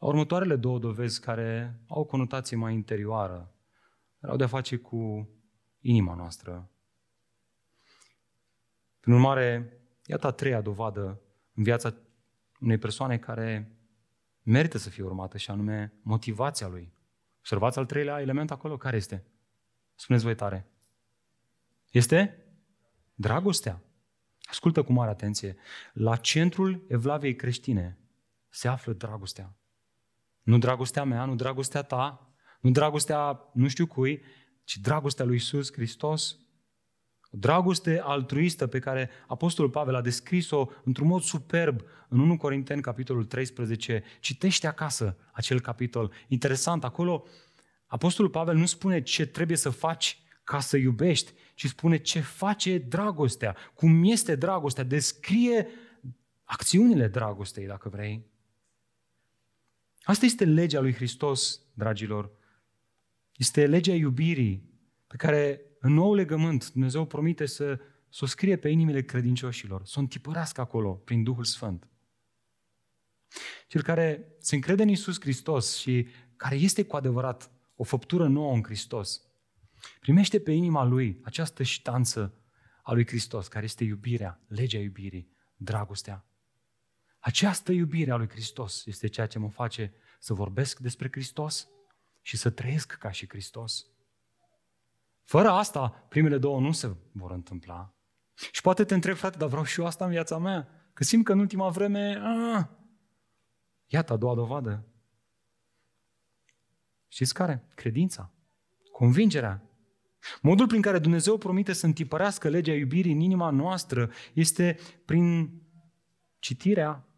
[0.00, 3.54] la următoarele două dovezi care au o conotație mai interioară,
[4.20, 5.28] au de-a face cu
[5.80, 6.70] inima noastră.
[9.00, 11.20] Prin urmare, iată a treia dovadă
[11.54, 11.94] în viața
[12.60, 13.76] unei persoane care
[14.42, 16.92] merită să fie urmată și anume motivația lui.
[17.38, 19.24] Observați al treilea element acolo, care este?
[19.94, 20.66] Spuneți voi tare.
[21.90, 22.44] Este
[23.14, 23.82] dragostea.
[24.50, 25.56] Ascultă cu mare atenție.
[25.92, 27.98] La centrul evlaviei creștine
[28.48, 29.54] se află dragostea.
[30.42, 34.22] Nu dragostea mea, nu dragostea ta, Nu dragostea nu știu cui,
[34.64, 36.38] ci dragostea lui Isus Hristos.
[37.32, 42.82] O dragoste altruistă pe care Apostolul Pavel a descris-o într-un mod superb în 1 Corinteni,
[42.82, 44.02] capitolul 13.
[44.20, 46.12] Citește acasă acel capitol.
[46.28, 47.24] Interesant, acolo
[47.86, 52.78] Apostolul Pavel nu spune ce trebuie să faci ca să iubești, ci spune ce face
[52.78, 55.68] dragostea, cum este dragostea, descrie
[56.44, 58.26] acțiunile dragostei, dacă vrei.
[60.02, 62.30] Asta este legea lui Hristos, dragilor.
[63.36, 64.70] Este legea iubirii
[65.06, 69.94] pe care în nou legământ Dumnezeu promite să, să o scrie pe inimile credincioșilor, să
[69.96, 71.88] o întipărească acolo prin Duhul Sfânt.
[73.66, 78.54] Cel care se încrede în Isus Hristos și care este cu adevărat o făptură nouă
[78.54, 79.29] în Hristos,
[80.00, 82.34] primește pe inima lui această ștanță
[82.82, 86.24] a lui Hristos, care este iubirea, legea iubirii, dragostea.
[87.18, 91.68] Această iubire a lui Hristos este ceea ce mă face să vorbesc despre Hristos
[92.20, 93.86] și să trăiesc ca și Hristos.
[95.24, 97.94] Fără asta, primele două nu se vor întâmpla.
[98.52, 100.68] Și poate te întreb, frate, dar vreau și eu asta în viața mea.
[100.92, 102.70] Că simt că în ultima vreme, a,
[103.86, 104.86] iată a doua dovadă.
[107.08, 107.64] Știți care?
[107.74, 108.32] Credința,
[108.92, 109.69] convingerea.
[110.42, 115.50] Modul prin care Dumnezeu promite să întipărească legea iubirii în inima noastră este prin
[116.38, 117.08] citirea,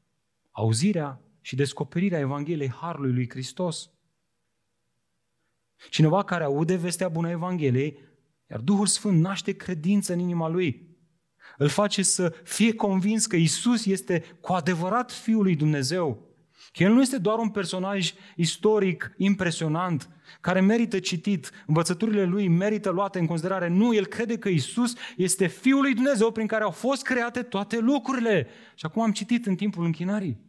[0.51, 3.91] auzirea și descoperirea Evangheliei Harului lui Hristos.
[5.91, 7.99] Cineva care aude vestea bună a Evangheliei,
[8.51, 10.91] iar Duhul Sfânt naște credință în inima lui.
[11.57, 16.32] Îl face să fie convins că Isus este cu adevărat Fiul lui Dumnezeu.
[16.73, 20.09] Că El nu este doar un personaj istoric impresionant,
[20.41, 23.69] care merită citit, învățăturile lui merită luate în considerare.
[23.69, 27.79] Nu, el crede că Isus este Fiul lui Dumnezeu prin care au fost create toate
[27.79, 28.49] lucrurile.
[28.75, 30.41] Și acum am citit în timpul închinării.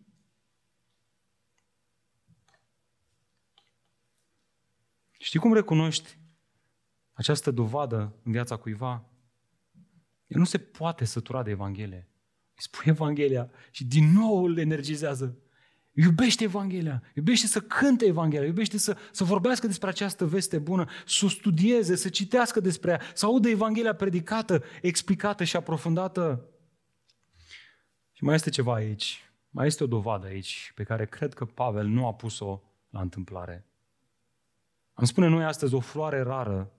[5.18, 6.18] Știi cum recunoști
[7.14, 9.06] această dovadă în viața cuiva?
[10.28, 12.08] El nu se poate sătura de Evanghelie.
[12.56, 15.38] Îi spune Evanghelia și din nou îl energizează.
[15.96, 21.26] Iubește Evanghelia, iubește să cânte Evanghelia, iubește să, să vorbească despre această veste bună, să
[21.26, 26.50] o studieze, să citească despre ea, să audă Evanghelia predicată, explicată și aprofundată.
[28.12, 31.88] Și mai este ceva aici, mai este o dovadă aici pe care cred că Pavel
[31.88, 33.66] nu a pus-o la întâmplare.
[34.94, 36.72] Am spune noi astăzi o floare rară,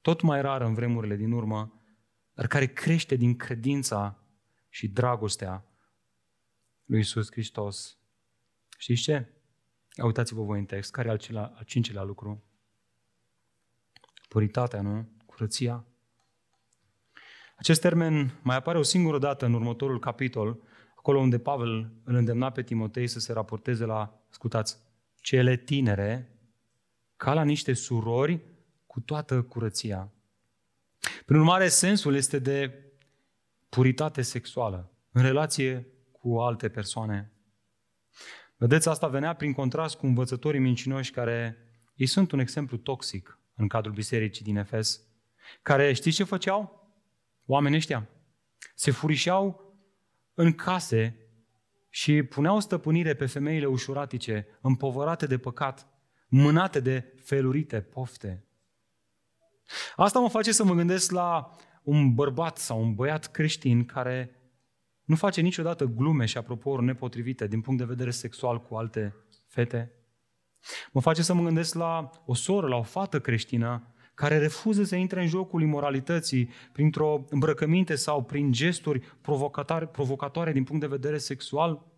[0.00, 1.82] tot mai rară în vremurile din urmă,
[2.34, 4.18] dar care crește din credința
[4.68, 5.64] și dragostea
[6.84, 7.98] lui Isus Hristos.
[8.78, 9.28] Știți ce?
[10.02, 10.90] Uitați-vă voi în text.
[10.90, 12.44] Care e al, cila, al cincilea lucru?
[14.28, 15.08] Puritatea, nu?
[15.26, 15.86] Curăția.
[17.56, 20.62] Acest termen mai apare o singură dată în următorul capitol,
[20.96, 24.78] acolo unde Pavel îl îndemna pe Timotei să se raporteze la, ascultați,
[25.20, 26.38] cele tinere
[27.16, 28.40] ca la niște surori
[28.86, 30.12] cu toată curăția.
[31.26, 32.84] Prin urmare, sensul este de
[33.68, 37.32] puritate sexuală în relație cu alte persoane.
[38.56, 41.56] Vedeți, asta venea prin contrast cu învățătorii mincinoși care
[41.94, 45.00] ei sunt un exemplu toxic în cadrul bisericii din Efes,
[45.62, 46.88] care știți ce făceau?
[47.46, 48.08] Oamenii ăștia
[48.74, 49.74] se furișeau
[50.34, 51.16] în case
[51.88, 55.86] și puneau stăpânire pe femeile ușuratice, împovărate de păcat,
[56.28, 58.44] mânate de felurite pofte.
[59.96, 61.50] Asta mă face să mă gândesc la
[61.82, 64.43] un bărbat sau un băiat creștin care
[65.04, 69.14] nu face niciodată glume și apropo nepotrivite din punct de vedere sexual cu alte
[69.46, 69.92] fete.
[70.92, 74.96] Mă face să mă gândesc la o soră, la o fată creștină care refuză să
[74.96, 81.18] intre în jocul imoralității printr-o îmbrăcăminte sau prin gesturi provocatoare, provocatoare din punct de vedere
[81.18, 81.94] sexual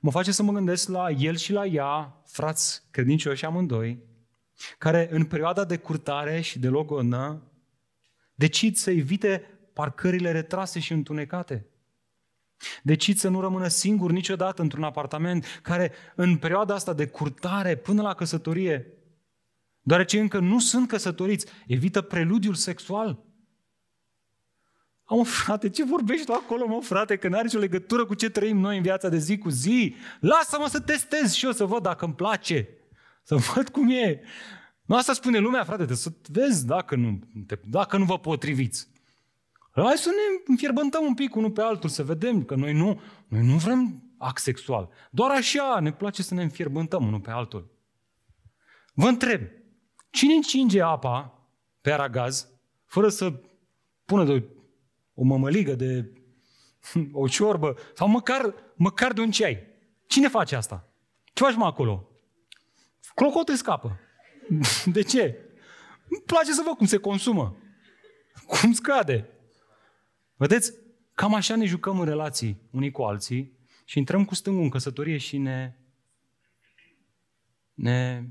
[0.00, 4.02] mă face să mă gândesc la el și la ea, frați credincioși amândoi,
[4.78, 7.42] care în perioada de curtare și de logonă
[8.34, 11.66] decid să evite parcările retrase și întunecate.
[12.82, 18.02] Decid să nu rămână singur niciodată într-un apartament care în perioada asta de curtare până
[18.02, 18.86] la căsătorie,
[19.80, 23.26] deoarece încă nu sunt căsătoriți, evită preludiul sexual.
[25.04, 28.58] Am frate, ce vorbești tu acolo, mă, frate, că n-are nicio legătură cu ce trăim
[28.58, 29.94] noi în viața de zi cu zi?
[30.20, 32.68] Lasă-mă să testez și eu să văd dacă îmi place,
[33.22, 34.20] să văd cum e.
[34.84, 37.18] Nu asta spune lumea, frate, să vezi dacă nu,
[37.64, 38.88] dacă nu vă potriviți.
[39.84, 43.46] Hai să ne înfierbântăm un pic unul pe altul, să vedem că noi nu, noi
[43.46, 44.88] nu vrem act sexual.
[45.10, 47.76] Doar așa ne place să ne înfierbântăm unul pe altul.
[48.94, 49.40] Vă întreb,
[50.10, 51.48] cine încinge apa
[51.80, 52.48] pe aragaz
[52.86, 53.40] fără să
[54.04, 54.44] pună de
[55.14, 56.12] o mămăligă, de
[57.12, 59.66] o ciorbă sau măcar, măcar de un ceai.
[60.06, 60.92] Cine face asta?
[61.32, 62.08] Ce faci mă acolo?
[63.14, 64.00] Clocotul scapă.
[64.84, 65.38] De ce?
[66.08, 67.56] Îmi place să văd cum se consumă.
[68.46, 69.37] Cum scade.
[70.38, 70.72] Vedeți?
[71.14, 75.16] Cam așa ne jucăm în relații unii cu alții și intrăm cu stângul în căsătorie
[75.16, 75.74] și ne,
[77.74, 78.28] ne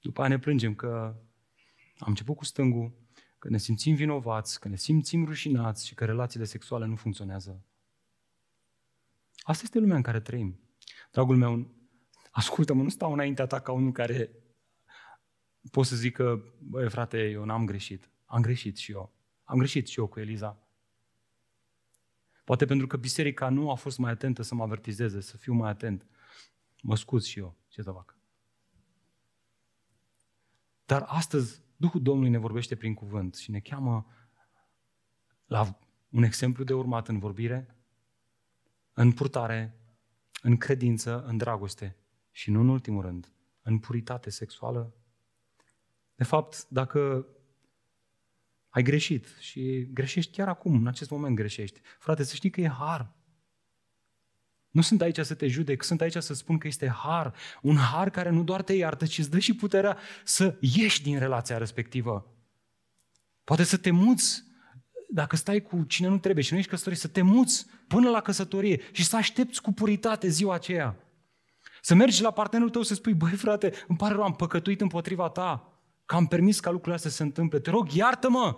[0.00, 1.14] după aia ne plângem că
[1.98, 2.92] am început cu stângul,
[3.38, 7.64] că ne simțim vinovați, că ne simțim rușinați și că relațiile sexuale nu funcționează.
[9.42, 10.60] Asta este lumea în care trăim.
[11.10, 11.74] Dragul meu,
[12.30, 14.30] ascultă-mă, nu stau înaintea ta ca unul care
[15.70, 18.10] pot să zic că, băi frate, eu n-am greșit.
[18.24, 19.19] Am greșit și eu.
[19.50, 20.58] Am greșit și eu cu Eliza.
[22.44, 25.70] Poate pentru că biserica nu a fost mai atentă să mă avertizeze, să fiu mai
[25.70, 26.06] atent.
[26.82, 27.56] Mă scuz și eu.
[27.68, 28.16] Ce să fac?
[30.84, 34.06] Dar astăzi Duhul Domnului ne vorbește prin cuvânt și ne cheamă
[35.46, 37.76] la un exemplu de urmat în vorbire,
[38.92, 39.80] în purtare,
[40.42, 41.96] în credință, în dragoste
[42.30, 43.32] și nu în ultimul rând,
[43.62, 44.94] în puritate sexuală.
[46.14, 47.26] De fapt, dacă
[48.70, 52.68] ai greșit și greșești chiar acum, în acest moment greșești, frate, să știi că e
[52.68, 53.12] har.
[54.70, 57.34] Nu sunt aici să te judec, sunt aici să spun că este har.
[57.62, 61.18] Un har care nu doar te iartă, ci îți dă și puterea să ieși din
[61.18, 62.34] relația respectivă.
[63.44, 64.42] Poate să te muți
[65.08, 68.20] dacă stai cu cine nu trebuie și nu ești căsătorit, să te muți până la
[68.20, 70.96] căsătorie și să aștepți cu puritate ziua aceea.
[71.82, 75.28] Să mergi la partenerul tău să spui, băi frate, îmi pare rău, am păcătuit împotriva
[75.28, 75.69] ta,
[76.10, 77.58] că am permis ca lucrurile astea să se întâmple.
[77.58, 78.56] Te rog, iartă-mă!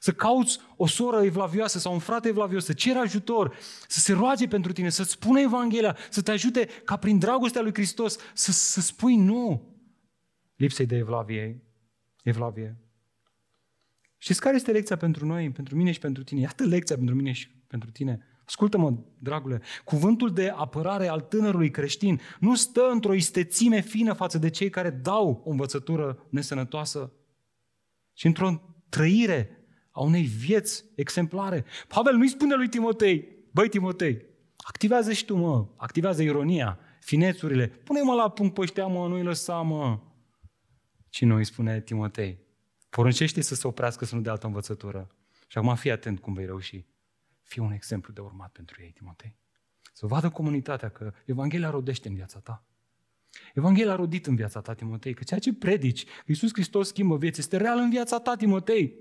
[0.00, 3.56] Să cauți o soră evlavioasă sau un frate evlavios, să ceri ajutor,
[3.88, 7.74] să se roage pentru tine, să-ți spună Evanghelia, să te ajute ca prin dragostea lui
[7.74, 9.74] Hristos să, să spui nu
[10.56, 11.62] lipsei de evlavie.
[12.22, 12.76] evlavie.
[14.18, 16.40] Știți care este lecția pentru noi, pentru mine și pentru tine?
[16.40, 18.26] Iată lecția pentru mine și pentru tine.
[18.46, 24.50] Ascultă-mă, dragule, cuvântul de apărare al tânărului creștin nu stă într-o istețime fină față de
[24.50, 27.12] cei care dau o învățătură nesănătoasă,
[28.12, 29.50] ci într-o trăire
[29.90, 31.64] a unei vieți exemplare.
[31.88, 34.22] Pavel nu-i spune lui Timotei, băi Timotei,
[34.56, 39.60] activează și tu, mă, activează ironia, finețurile, pune-mă la punct pe ăștia, mă, nu-i lăsa,
[39.60, 40.00] mă.
[41.10, 42.38] Și nu îi spune Timotei,
[42.90, 45.06] poruncește să se oprească să nu dea altă învățătură.
[45.46, 46.84] Și acum fii atent cum vei reuși.
[47.46, 49.36] Fii un exemplu de urmat pentru ei, Timotei.
[49.92, 52.64] Să vadă comunitatea că Evanghelia rodește în viața ta.
[53.54, 57.16] Evanghelia a rodit în viața ta, Timotei, că ceea ce predici, că Iisus Hristos schimbă
[57.16, 58.94] vieți, este real în viața ta, Timotei.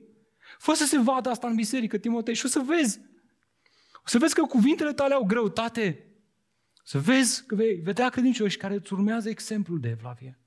[0.57, 2.99] Fă să se vadă asta în biserică, Timotei, și o să vezi.
[3.93, 6.05] O să vezi că cuvintele tale au greutate.
[6.83, 10.39] Să vezi că vei vedea credincioși care îți urmează exemplul de evlavie.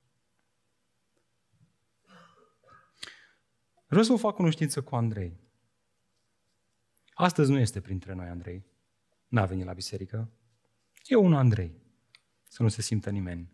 [3.87, 5.48] Vreau să o fac cunoștință cu Andrei.
[7.21, 8.65] Astăzi nu este printre noi Andrei.
[9.27, 10.29] N-a venit la biserică.
[11.03, 11.75] E un Andrei.
[12.43, 13.51] Să nu se simtă nimeni.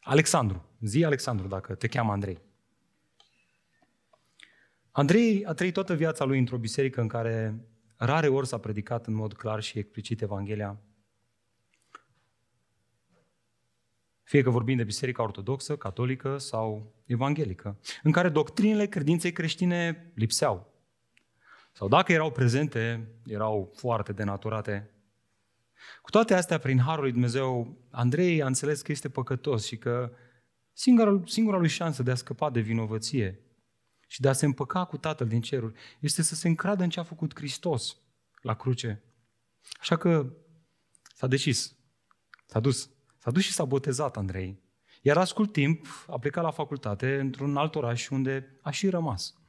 [0.00, 0.68] Alexandru.
[0.80, 2.40] Zi Alexandru dacă te cheamă Andrei.
[4.90, 7.64] Andrei a trăit toată viața lui într-o biserică în care
[7.96, 10.80] rare ori s-a predicat în mod clar și explicit Evanghelia.
[14.22, 20.69] Fie că vorbim de biserica ortodoxă, catolică sau evanghelică, în care doctrinele credinței creștine lipseau.
[21.72, 24.90] Sau dacă erau prezente, erau foarte denaturate.
[26.02, 30.12] Cu toate astea, prin Harul lui Dumnezeu, Andrei a înțeles că este păcătos și că
[30.72, 33.40] singura, singura lui șansă de a scăpa de vinovăție
[34.06, 37.00] și de a se împăca cu Tatăl din ceruri este să se încradă în ce
[37.00, 37.96] a făcut Hristos
[38.42, 39.02] la cruce.
[39.80, 40.32] Așa că
[41.14, 41.76] s-a decis,
[42.46, 44.62] s-a dus, s-a dus și s-a botezat Andrei.
[45.02, 49.39] Iar la scurt timp a plecat la facultate într-un alt oraș unde a și rămas.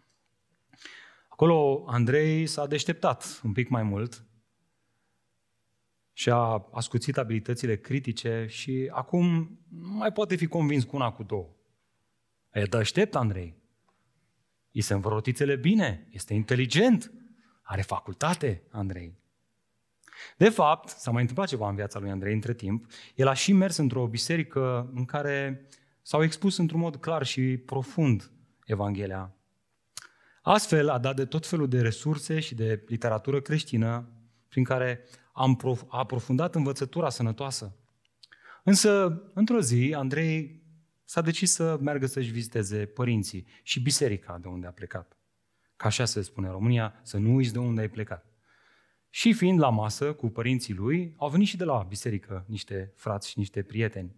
[1.41, 4.25] Acolo Andrei s-a deșteptat un pic mai mult
[6.13, 11.23] și a ascuțit abilitățile critice și acum nu mai poate fi convins cu una cu
[11.23, 11.55] două.
[12.51, 13.55] E deștept, Andrei.
[14.71, 17.11] Îi se învărotițele bine, este inteligent,
[17.61, 19.17] are facultate, Andrei.
[20.37, 22.85] De fapt, s-a mai întâmplat ceva în viața lui Andrei între timp.
[23.15, 25.67] El a și mers într-o biserică în care
[26.01, 28.31] s-au expus într-un mod clar și profund
[28.65, 29.35] Evanghelia.
[30.41, 34.09] Astfel a dat de tot felul de resurse și de literatură creștină
[34.47, 37.75] prin care am prof- a aprofundat învățătura sănătoasă.
[38.63, 40.63] Însă, într-o zi, Andrei
[41.05, 45.17] s-a decis să meargă să-și viziteze părinții și biserica de unde a plecat.
[45.75, 48.25] Ca așa se spune în România, să nu uiți de unde ai plecat.
[49.09, 53.29] Și fiind la masă cu părinții lui, au venit și de la biserică niște frați
[53.29, 54.15] și niște prieteni.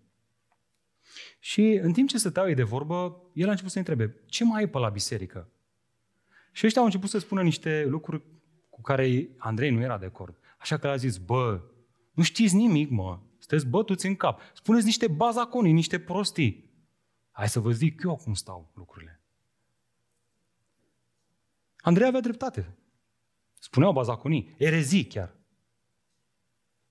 [1.40, 4.64] Și în timp ce stăteau ei de vorbă, el a început să întrebe, ce mai
[4.64, 5.50] e pe la biserică?
[6.54, 8.24] Și ăștia au început să spună niște lucruri
[8.70, 10.38] cu care Andrei nu era de acord.
[10.58, 11.62] Așa că a zis, bă,
[12.12, 14.42] nu știți nimic, mă, sunteți bătuți în cap.
[14.54, 16.72] Spuneți niște bazaconii, niște prostii.
[17.32, 19.22] Hai să vă zic eu cum stau lucrurile.
[21.78, 22.78] Andrei avea dreptate.
[23.60, 25.36] Spuneau bazaconii, erezii chiar.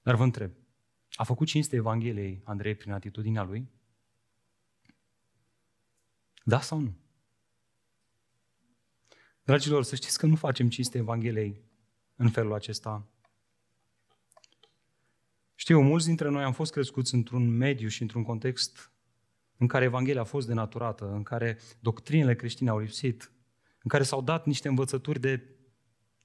[0.02, 0.52] Dar vă întreb,
[1.14, 3.70] a făcut cinste Evangheliei Andrei prin atitudinea lui?
[6.44, 7.01] Da sau nu?
[9.44, 11.62] Dragilor, să știți că nu facem cinste Evangheliei
[12.16, 13.06] în felul acesta.
[15.54, 18.92] Știu, mulți dintre noi am fost crescuți într-un mediu și într-un context
[19.56, 23.32] în care Evanghelia a fost denaturată, în care doctrinele creștine au lipsit,
[23.82, 25.56] în care s-au dat niște învățături de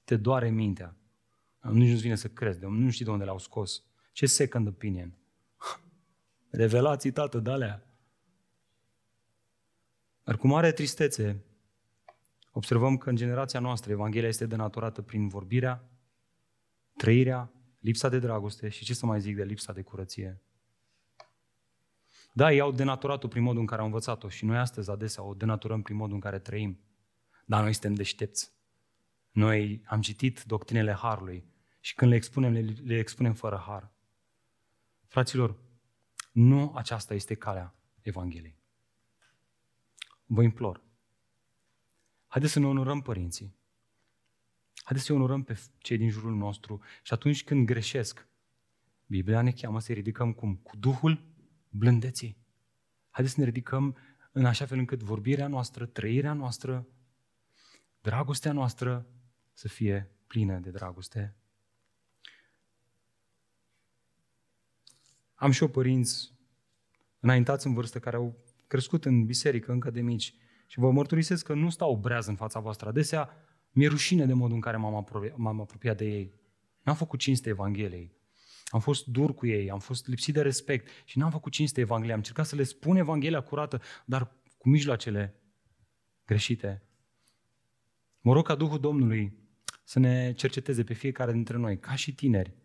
[0.03, 0.95] te doare mintea.
[1.61, 3.83] Nici nu-ți vine să crezi, nu știi de unde le-au scos.
[4.11, 5.17] Ce second opinion?
[6.49, 7.87] Revelații, tată, de alea.
[10.23, 11.43] Dar cu mare tristețe,
[12.57, 15.89] observăm că în generația noastră Evanghelia este denaturată prin vorbirea,
[16.95, 20.41] trăirea, lipsa de dragoste și ce să mai zic de lipsa de curăție.
[22.33, 25.33] Da, ei au denaturat-o prin modul în care au învățat-o și noi astăzi adesea o
[25.33, 26.79] denaturăm prin modul în care trăim.
[27.45, 28.51] Dar noi suntem deștepți.
[29.31, 31.43] Noi am citit doctrinele Harului
[31.79, 33.91] și când le expunem, le, le expunem fără Har.
[35.07, 35.55] Fraților,
[36.31, 38.57] nu aceasta este calea Evangheliei.
[40.25, 40.85] Vă implor.
[42.37, 43.55] Haideți să ne onorăm părinții.
[44.83, 48.27] Haideți să onorăm pe cei din jurul nostru și atunci când greșesc,
[49.05, 50.55] Biblia ne cheamă să ridicăm cum?
[50.55, 51.25] Cu Duhul
[51.69, 52.37] blândeții.
[53.09, 53.97] Haideți să ne ridicăm
[54.31, 56.87] în așa fel încât vorbirea noastră, trăirea noastră,
[58.01, 59.07] dragostea noastră
[59.53, 61.35] să fie plină de dragoste.
[65.35, 66.33] Am și eu părinți
[67.19, 70.35] înaintați în vârstă care au crescut în biserică încă de mici
[70.67, 72.87] și vă mărturisesc că nu stau breaz în fața voastră.
[72.87, 73.29] Adesea
[73.71, 76.33] mi-e rușine de modul în care m-am apropiat, m-am apropiat de ei.
[76.83, 78.15] N-am făcut cinste Evangheliei.
[78.65, 82.13] Am fost dur cu ei, am fost lipsit de respect și n-am făcut cinste Evangheliei.
[82.13, 85.35] Am încercat să le spun Evanghelia curată, dar cu mijloacele
[86.25, 86.81] greșite.
[88.21, 89.37] Mă rog ca Duhul Domnului
[89.83, 92.55] să ne cerceteze pe fiecare dintre noi, ca și tineri.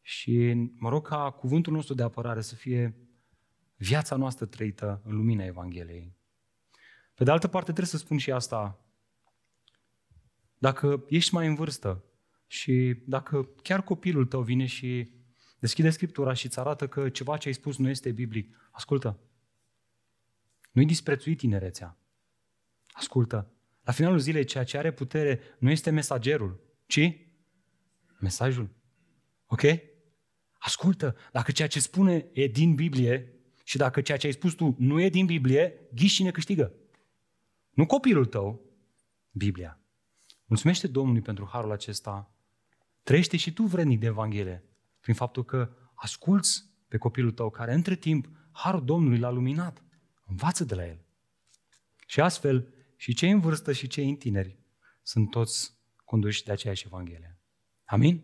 [0.00, 2.96] Și mă rog ca cuvântul nostru de apărare să fie
[3.76, 6.16] viața noastră trăită în lumina Evangheliei.
[7.14, 8.84] Pe de altă parte, trebuie să spun și asta.
[10.58, 12.04] Dacă ești mai în vârstă
[12.46, 15.10] și dacă chiar copilul tău vine și
[15.58, 19.18] deschide Scriptura și îți arată că ceva ce ai spus nu este biblic, ascultă.
[20.70, 21.98] Nu-i disprețui tinerețea.
[22.92, 23.52] Ascultă.
[23.82, 27.16] La finalul zilei, ceea ce are putere nu este mesagerul, ci
[28.20, 28.70] mesajul.
[29.46, 29.62] Ok?
[30.58, 33.32] Ascultă, dacă ceea ce spune e din Biblie
[33.64, 36.72] și dacă ceea ce ai spus tu nu e din Biblie, ghiși cine câștigă.
[37.72, 38.60] Nu copilul tău,
[39.30, 39.80] Biblia.
[40.44, 42.34] Mulțumește Domnului pentru harul acesta.
[43.02, 44.64] Trăiește și tu vrednic de Evanghelie
[45.00, 49.82] prin faptul că asculți pe copilul tău care între timp harul Domnului l-a luminat.
[50.26, 51.04] Învață de la el.
[52.06, 54.58] Și astfel și cei în vârstă și cei în tineri
[55.02, 57.38] sunt toți conduși de aceeași Evanghelie.
[57.84, 58.22] Amin?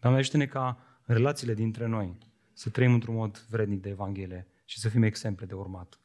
[0.00, 2.18] Doamne, ajută-ne ca în relațiile dintre noi
[2.52, 6.00] să trăim într-un mod vrednic de Evanghelie și să fim exemple de urmat.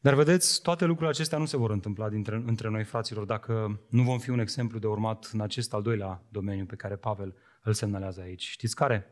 [0.00, 4.02] Dar vedeți, toate lucrurile acestea nu se vor întâmpla dintre, între noi, fraților, dacă nu
[4.02, 7.72] vom fi un exemplu de urmat în acest al doilea domeniu pe care Pavel îl
[7.72, 8.48] semnalează aici.
[8.48, 9.06] Știți care?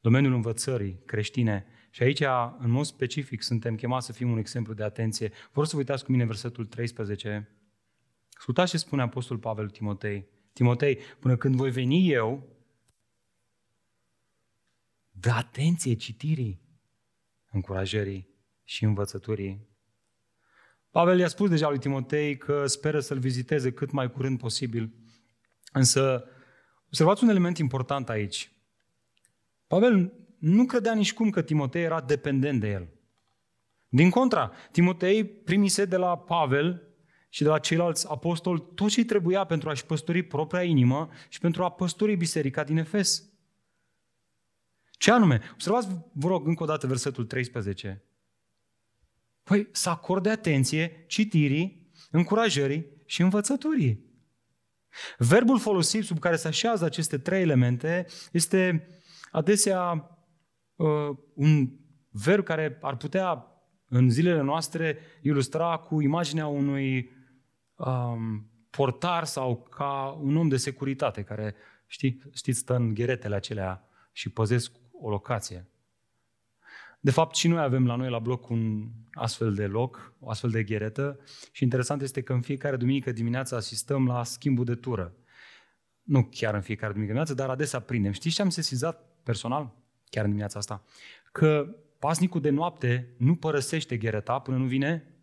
[0.00, 2.22] Domeniul învățării creștine și aici,
[2.58, 5.32] în mod specific, suntem chemați să fim un exemplu de atenție.
[5.52, 7.48] Vor să vă uitați cu mine versetul 13.
[8.32, 10.28] Ascultați ce spune Apostol Pavel Timotei.
[10.52, 12.48] Timotei, până când voi veni eu,
[15.10, 16.62] dă atenție citirii,
[17.50, 18.28] încurajării
[18.64, 19.67] și învățăturii.
[20.98, 24.94] Pavel i-a spus deja lui Timotei că speră să-l viziteze cât mai curând posibil.
[25.72, 26.24] Însă,
[26.86, 28.52] observați un element important aici.
[29.66, 32.88] Pavel nu credea nici cum că Timotei era dependent de el.
[33.88, 36.82] Din contra, Timotei primise de la Pavel
[37.28, 41.64] și de la ceilalți apostoli tot ce trebuia pentru a-și păstori propria inimă și pentru
[41.64, 43.28] a păstori biserica din Efes.
[44.90, 45.40] Ce anume?
[45.52, 48.07] Observați, vă rog, încă o dată versetul 13.
[49.48, 54.06] Păi să acorde atenție citirii, încurajării și învățăturii.
[55.18, 58.88] Verbul folosit sub care se așează aceste trei elemente este
[59.30, 60.10] adesea
[60.76, 61.70] uh, un
[62.10, 63.46] verb care ar putea
[63.88, 67.10] în zilele noastre ilustra cu imaginea unui
[67.74, 71.54] um, portar sau ca un om de securitate care,
[71.86, 75.68] știi, știți, stă în gheretele acelea și păzesc o locație.
[77.08, 80.50] De fapt, și noi avem la noi la bloc un astfel de loc, o astfel
[80.50, 81.20] de gheretă
[81.52, 85.14] și interesant este că în fiecare duminică dimineața asistăm la schimbul de tură.
[86.02, 88.12] Nu chiar în fiecare duminică dimineață, dar adesea prindem.
[88.12, 89.74] Știți ce am sesizat personal?
[90.10, 90.84] chiar în dimineața asta,
[91.32, 95.14] că pasnicul de noapte nu părăsește ghereta până nu vine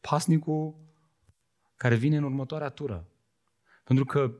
[0.00, 0.74] pasnicul
[1.76, 3.08] care vine în următoarea tură.
[3.84, 4.32] Pentru că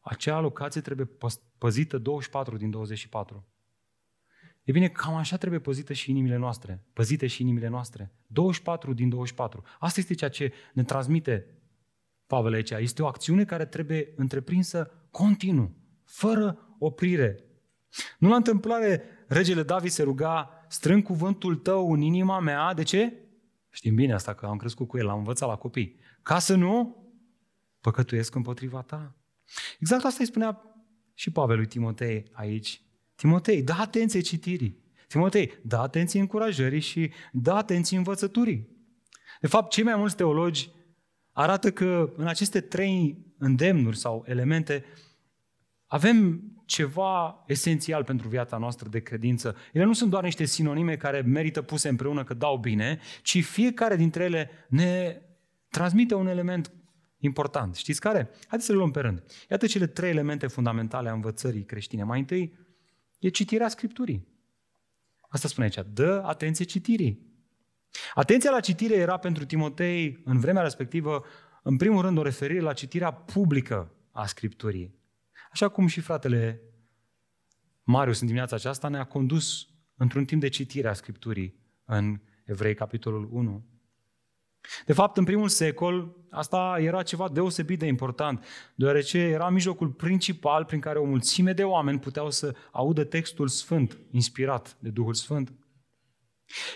[0.00, 1.08] acea locație trebuie
[1.58, 3.47] păzită 24 din 24.
[4.68, 8.12] E bine, cam așa trebuie păzită și inimile noastre, păzite și inimile noastre.
[8.26, 9.62] 24 din 24.
[9.78, 11.46] Asta este ceea ce ne transmite
[12.26, 12.70] Pavel aici.
[12.70, 17.44] Este o acțiune care trebuie întreprinsă continuu, fără oprire.
[18.18, 23.12] Nu la întâmplare, regele David se ruga, strâng cuvântul tău în inima mea, de ce?
[23.70, 26.00] Știm bine asta, că am crescut cu el, am învățat la copii.
[26.22, 27.06] Ca să nu
[27.80, 29.16] păcătuiesc împotriva ta.
[29.80, 30.62] Exact asta îi spunea
[31.14, 32.82] și Pavel lui Timotei aici.
[33.18, 34.78] Timotei, da atenție citirii.
[35.08, 38.68] Timotei, da atenție încurajării și da atenție învățăturii.
[39.40, 40.70] De fapt, cei mai mulți teologi
[41.32, 44.84] arată că în aceste trei îndemnuri sau elemente
[45.86, 49.56] avem ceva esențial pentru viața noastră de credință.
[49.72, 53.96] Ele nu sunt doar niște sinonime care merită puse împreună că dau bine, ci fiecare
[53.96, 55.20] dintre ele ne
[55.68, 56.72] transmite un element
[57.18, 57.74] important.
[57.74, 58.30] Știți care?
[58.46, 59.22] Haideți să le luăm pe rând.
[59.50, 62.02] Iată cele trei elemente fundamentale a învățării creștine.
[62.02, 62.66] Mai întâi,
[63.18, 64.26] e citirea Scripturii.
[65.28, 65.86] Asta spune aici.
[65.92, 67.26] Dă atenție citirii.
[68.14, 71.24] Atenția la citire era pentru Timotei, în vremea respectivă,
[71.62, 74.94] în primul rând o referire la citirea publică a Scripturii.
[75.52, 76.62] Așa cum și fratele
[77.82, 83.28] Marius în dimineața aceasta ne-a condus într-un timp de citire a Scripturii în Evrei, capitolul
[83.32, 83.66] 1.
[84.86, 90.64] De fapt, în primul secol, asta era ceva deosebit de important, deoarece era mijlocul principal
[90.64, 95.52] prin care o mulțime de oameni puteau să audă textul sfânt, inspirat de Duhul Sfânt.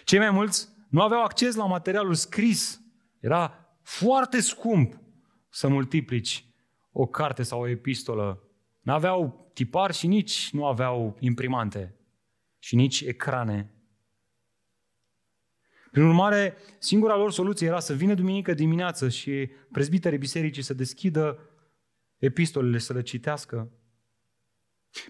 [0.04, 2.80] Cei mai mulți nu aveau acces la materialul scris.
[3.20, 5.00] Era foarte scump
[5.48, 6.46] să multiplici
[6.92, 8.42] o carte sau o epistolă.
[8.80, 11.96] Nu aveau tipar și nici nu aveau imprimante
[12.58, 13.70] și nici ecrane
[15.92, 21.38] prin urmare, singura lor soluție era să vină duminică dimineață și prezbiterii bisericii să deschidă
[22.16, 23.70] epistolele, să le citească.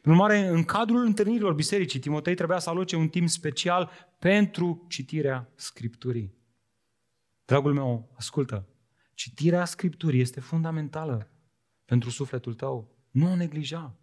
[0.00, 5.52] Prin urmare, în cadrul întâlnirilor bisericii, Timotei trebuia să aloce un timp special pentru citirea
[5.54, 6.34] Scripturii.
[7.44, 8.68] Dragul meu, ascultă,
[9.14, 11.30] citirea Scripturii este fundamentală
[11.84, 12.96] pentru sufletul tău.
[13.10, 13.96] Nu o neglija.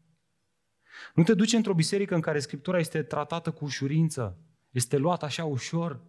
[1.13, 4.38] Nu te duce într-o biserică în care Scriptura este tratată cu ușurință,
[4.69, 6.07] este luată așa ușor,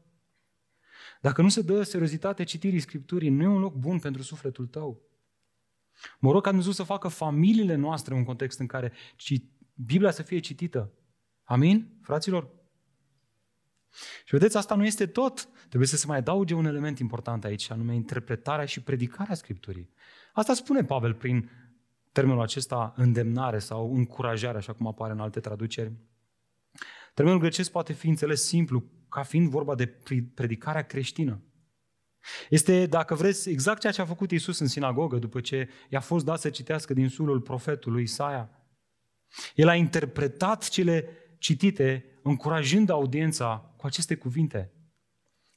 [1.20, 5.00] dacă nu se dă seriozitate citirii Scripturii, nu e un loc bun pentru sufletul tău.
[6.18, 8.92] Mă rog ca Dumnezeu să facă familiile noastre un context în care
[9.74, 10.92] Biblia să fie citită.
[11.44, 12.50] Amin, fraților?
[14.24, 15.48] Și vedeți, asta nu este tot.
[15.68, 19.90] Trebuie să se mai adauge un element important aici, anume interpretarea și predicarea Scripturii.
[20.32, 21.50] Asta spune Pavel prin
[22.12, 25.92] termenul acesta îndemnare sau încurajare, așa cum apare în alte traduceri.
[27.14, 29.86] Termenul grecesc poate fi înțeles simplu, ca fiind vorba de
[30.34, 31.42] predicarea creștină.
[32.50, 36.24] Este, dacă vreți, exact ceea ce a făcut Iisus în sinagogă după ce i-a fost
[36.24, 38.50] dat să citească din sulul profetului Isaia.
[39.54, 41.08] El a interpretat cele
[41.38, 44.72] citite, încurajând audiența cu aceste cuvinte.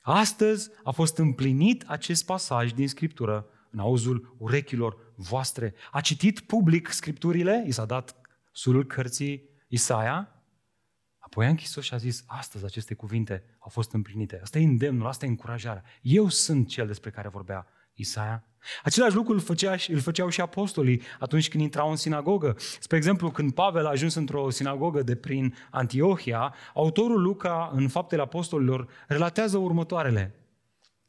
[0.02, 5.74] Astăzi a fost împlinit acest pasaj din Scriptură în auzul urechilor voastre.
[5.92, 8.16] A citit public Scripturile, i s-a dat
[8.52, 10.33] sulul cărții Isaia
[11.34, 14.40] Apoi a închis-o și a zis, astăzi aceste cuvinte au fost împlinite.
[14.44, 15.84] Asta e îndemnul, asta e încurajarea.
[16.02, 18.44] Eu sunt cel despre care vorbea Isaia.
[18.84, 22.56] Același lucru îl, făcea, îl făceau și apostolii atunci când intrau în sinagogă.
[22.80, 28.22] Spre exemplu, când Pavel a ajuns într-o sinagogă de prin Antiohia, autorul Luca, în Faptele
[28.22, 30.36] Apostolilor, relatează următoarele.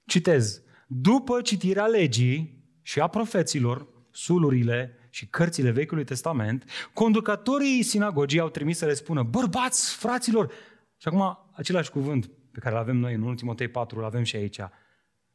[0.07, 0.63] Citez.
[0.87, 8.79] După citirea legii și a profeților, sulurile și cărțile Vechiului Testament, conducătorii sinagogii au trimis
[8.79, 10.53] să le spună, bărbați, fraților,
[10.97, 14.23] și acum același cuvânt pe care îl avem noi în 1 Timotei 4, îl avem
[14.23, 14.61] și aici.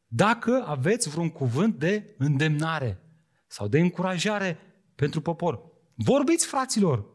[0.07, 2.99] Dacă aveți vreun cuvânt de îndemnare
[3.47, 4.57] sau de încurajare
[4.95, 5.61] pentru popor,
[5.95, 7.05] vorbiți, fraților!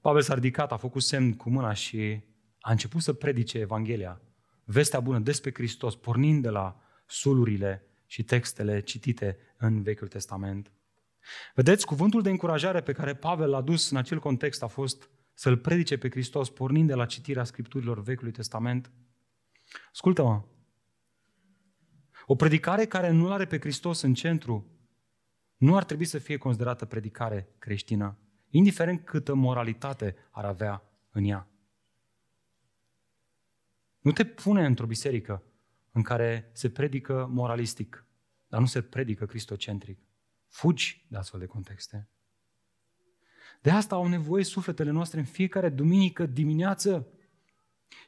[0.00, 2.20] Pavel s-a ridicat, a făcut semn cu mâna și
[2.60, 4.20] a început să predice Evanghelia,
[4.64, 10.72] vestea bună despre Hristos, pornind de la sulurile și textele citite în Vechiul Testament.
[11.54, 15.56] Vedeți, cuvântul de încurajare pe care Pavel l-a dus în acel context a fost să-L
[15.56, 18.92] predice pe Hristos, pornind de la citirea Scripturilor Vechiului Testament.
[19.92, 20.42] Ascultă-mă!
[22.26, 24.66] O predicare care nu are pe Hristos în centru
[25.56, 28.18] nu ar trebui să fie considerată predicare creștină,
[28.48, 31.48] indiferent câtă moralitate ar avea în ea.
[33.98, 35.42] Nu te pune într-o biserică
[35.92, 38.06] în care se predică moralistic,
[38.48, 39.98] dar nu se predică cristocentric.
[40.52, 42.08] Fugi de astfel de contexte.
[43.62, 47.08] De asta au nevoie sufletele noastre în fiecare duminică dimineață.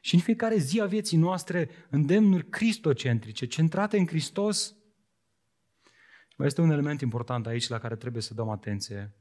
[0.01, 4.75] Și în fiecare zi a vieții noastre îndemnuri cristocentrice, centrate în Hristos.
[6.37, 9.15] Mai este un element important aici la care trebuie să dăm atenție.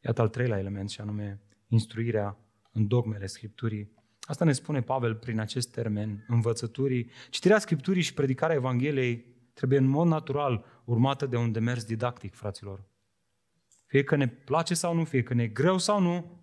[0.00, 2.38] Iată al treilea element, și anume instruirea
[2.72, 3.92] în dogmele Scripturii.
[4.20, 7.10] Asta ne spune Pavel prin acest termen, învățăturii.
[7.30, 12.84] Citirea Scripturii și predicarea Evangheliei trebuie în mod natural urmată de un demers didactic, fraților.
[13.86, 16.40] Fie că ne place sau nu, fie că ne e greu sau nu.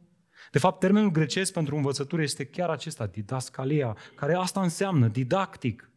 [0.52, 5.90] De fapt, termenul grecesc pentru învățătură este chiar acesta, didascalia, care asta înseamnă, didactic.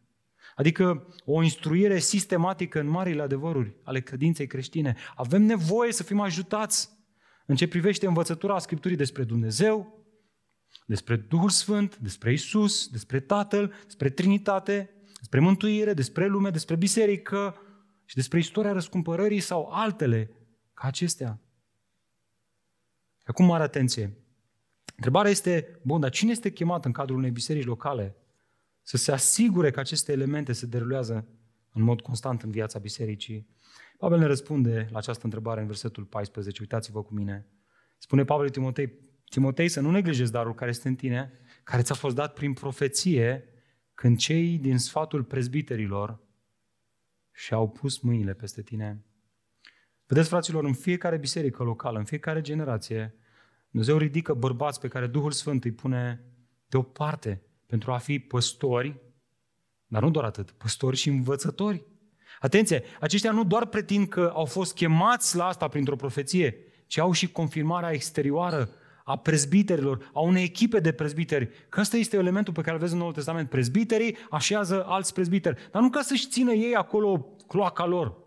[0.55, 4.95] Adică o instruire sistematică în marile adevăruri ale credinței creștine.
[5.15, 6.89] Avem nevoie să fim ajutați
[7.45, 10.05] în ce privește învățătura Scripturii despre Dumnezeu,
[10.85, 14.89] despre Duhul Sfânt, despre Isus, despre Tatăl, despre Trinitate,
[15.23, 17.55] despre mântuire, despre lume, despre biserică
[18.05, 20.31] și despre istoria răscumpărării sau altele
[20.73, 21.39] ca acestea.
[23.25, 24.17] Acum mare atenție.
[24.95, 28.15] Întrebarea este, bun, dar cine este chemat în cadrul unei biserici locale
[28.81, 31.27] să se asigure că aceste elemente se derulează
[31.73, 33.47] în mod constant în viața bisericii?
[33.97, 36.61] Pavel ne răspunde la această întrebare în versetul 14.
[36.61, 37.47] Uitați-vă cu mine.
[37.97, 38.93] Spune Pavel Timotei,
[39.29, 41.31] Timotei să nu neglijezi darul care este în tine,
[41.63, 43.47] care ți-a fost dat prin profeție
[43.93, 46.19] când cei din sfatul prezbiterilor
[47.31, 49.05] și-au pus mâinile peste tine.
[50.05, 53.15] Vedeți, fraților, în fiecare biserică locală, în fiecare generație,
[53.69, 56.23] Dumnezeu ridică bărbați pe care Duhul Sfânt îi pune
[56.67, 59.01] deoparte pentru a fi păstori,
[59.85, 61.85] dar nu doar atât, păstori și învățători.
[62.39, 67.11] Atenție, aceștia nu doar pretind că au fost chemați la asta printr-o profeție, ci au
[67.11, 68.69] și confirmarea exterioară
[69.03, 71.49] a prezbiterilor, a unei echipe de prezbiteri.
[71.69, 73.49] Că ăsta este elementul pe care îl vezi în Noul Testament.
[73.49, 75.69] Prezbiterii așează alți prezbiteri.
[75.71, 78.21] Dar nu ca să-și țină ei acolo cloaca lor.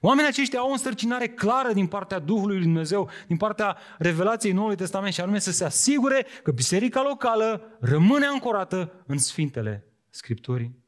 [0.00, 4.76] Oamenii aceștia au o însărcinare clară din partea Duhului Lui Dumnezeu, din partea revelației Noului
[4.76, 10.86] Testament și anume să se asigure că biserica locală rămâne ancorată în Sfintele Scripturii.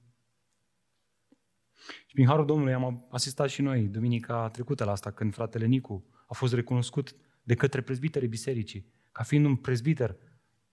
[2.07, 6.05] Și prin Harul Domnului am asistat și noi duminica trecută la asta, când fratele Nicu
[6.27, 10.17] a fost recunoscut de către prezbiterii bisericii, ca fiind un prezbiter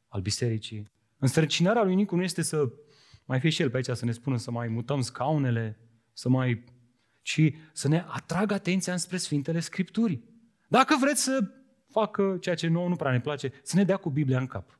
[0.07, 0.91] al bisericii.
[1.17, 2.69] Înstrăcinarea lui Nicu nu este să
[3.25, 5.79] mai fie și el pe aici, să ne spună să mai mutăm scaunele,
[6.13, 6.63] să mai
[7.21, 10.23] ci să ne atragă atenția înspre Sfintele Scripturii.
[10.67, 11.51] Dacă vreți să
[11.89, 14.79] facă ceea ce nouă nu prea ne place, să ne dea cu Biblia în cap.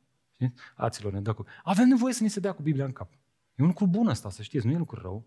[0.76, 1.46] Aților, ne dea cu...
[1.64, 3.14] Avem nevoie să ne se dea cu Biblia în cap.
[3.56, 5.26] E un lucru bun asta, să știți, nu e un lucru rău.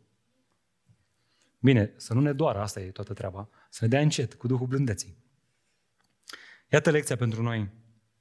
[1.59, 4.67] Bine, să nu ne doară, asta e toată treaba, să ne dea încet, cu Duhul
[4.67, 5.17] blândeții.
[6.69, 7.71] Iată lecția pentru noi.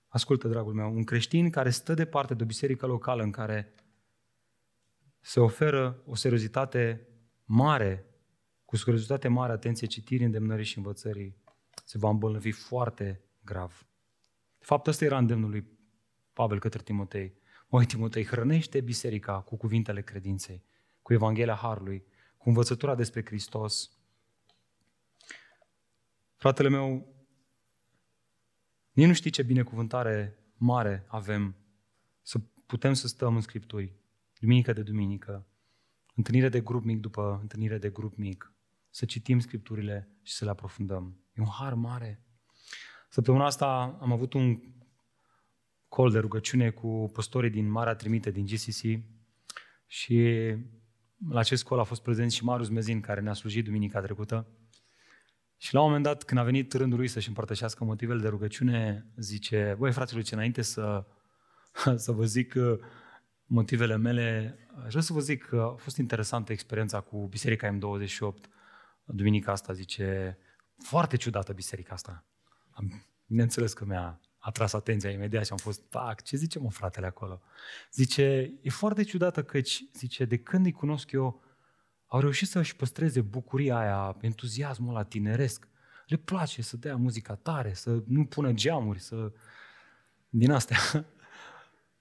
[0.10, 3.74] Ascultă, dragul meu, un creștin care stă departe de o biserică locală în care
[5.20, 7.08] se oferă o seriozitate
[7.46, 8.10] mare
[8.66, 11.36] cu scurăzitate mare, atenție, citirii, îndemnării și învățării,
[11.86, 13.88] se va îmbolnăvi foarte grav.
[14.58, 15.68] De fapt, ăsta era îndemnul lui
[16.34, 17.38] Pavel către Timotei.
[17.68, 20.64] Măi, Timotei, hrănește biserica cu cuvintele credinței,
[21.02, 22.06] cu Evanghelia Harului,
[22.38, 23.92] cu învățătura despre Hristos.
[26.36, 27.08] Fratele meu,
[28.92, 31.56] nici nu știi ce binecuvântare mare avem
[32.22, 33.94] să putem să stăm în Scripturi,
[34.40, 35.48] duminică de duminică,
[36.16, 38.54] întâlnire de grup mic după întâlnire de grup mic,
[38.90, 41.18] să citim Scripturile și să le aprofundăm.
[41.34, 42.24] E un har mare.
[43.10, 44.60] Săptămâna asta am avut un
[45.88, 49.04] col de rugăciune cu păstorii din Marea Trimite, din GCC
[49.88, 50.56] și
[51.30, 54.48] la acest col a fost prezent și Marius Mezin, care ne-a slujit duminica trecută.
[55.62, 59.06] Și la un moment dat, când a venit rândul lui să-și împărtășească motivele de rugăciune,
[59.18, 61.06] zice, băi fraților, ce înainte să,
[62.06, 62.54] să vă zic
[63.46, 68.50] motivele mele, aș vrea să vă zic că a fost interesantă experiența cu Biserica M28
[69.14, 70.38] duminica asta, zice,
[70.78, 72.26] foarte ciudată biserica asta.
[72.72, 77.06] Am, bineînțeles că mi-a atras atenția imediat și am fost, tac, ce zice mă fratele
[77.06, 77.42] acolo?
[77.92, 81.44] Zice, e foarte ciudată căci, zice, de când îi cunosc eu,
[82.10, 85.68] au reușit să-și păstreze bucuria aia, entuziasmul la tineresc.
[86.06, 89.32] Le place să dea muzica tare, să nu pună geamuri, să...
[90.30, 90.78] din astea.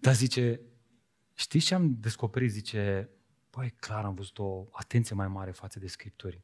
[0.04, 0.60] Dar zice,
[1.34, 2.50] știți ce am descoperit?
[2.50, 3.10] Zice,
[3.50, 6.42] băi, clar am văzut o atenție mai mare față de Scripturi.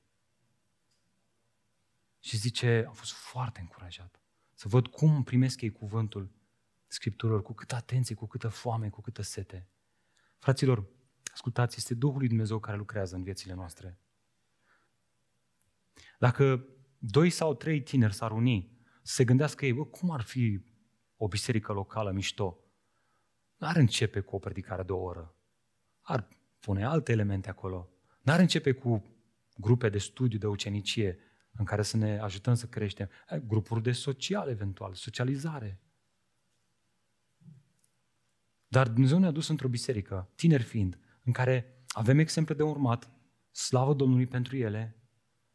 [2.20, 4.18] Și zice, am fost foarte încurajat
[4.54, 6.30] să văd cum primesc ei cuvântul
[6.86, 9.68] Scripturilor, cu câtă atenție, cu câtă foame, cu câtă sete.
[10.38, 10.86] Fraților,
[11.34, 13.98] ascultați, este Duhul lui Dumnezeu care lucrează în viețile noastre.
[16.18, 16.66] Dacă
[16.98, 20.60] doi sau trei tineri s-ar uni, să se gândească ei, bă, cum ar fi
[21.16, 22.58] o biserică locală mișto?
[23.56, 25.34] N-ar începe cu o predicare de o oră.
[26.00, 26.28] Ar
[26.60, 27.90] pune alte elemente acolo.
[28.20, 29.04] N-ar începe cu
[29.56, 31.18] grupe de studiu, de ucenicie,
[31.52, 33.08] în care să ne ajutăm să creștem.
[33.46, 35.80] Grupuri de social, eventual, socializare.
[38.68, 43.10] Dar Dumnezeu ne-a dus într-o biserică, tineri fiind, în care avem exemple de urmat,
[43.50, 44.96] slavă Domnului pentru ele,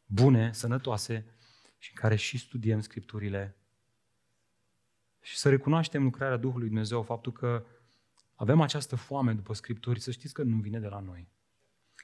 [0.06, 1.26] bune, sănătoase,
[1.78, 3.60] și în care și studiem Scripturile
[5.22, 7.66] și să recunoaștem lucrarea Duhului Dumnezeu, faptul că
[8.36, 11.28] avem această foame după Scripturi, să știți că nu vine de la noi.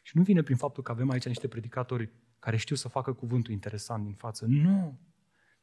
[0.04, 2.10] Și nu vine prin faptul că avem aici niște predicatori
[2.40, 4.46] care știu să facă cuvântul interesant din față.
[4.46, 5.00] Nu!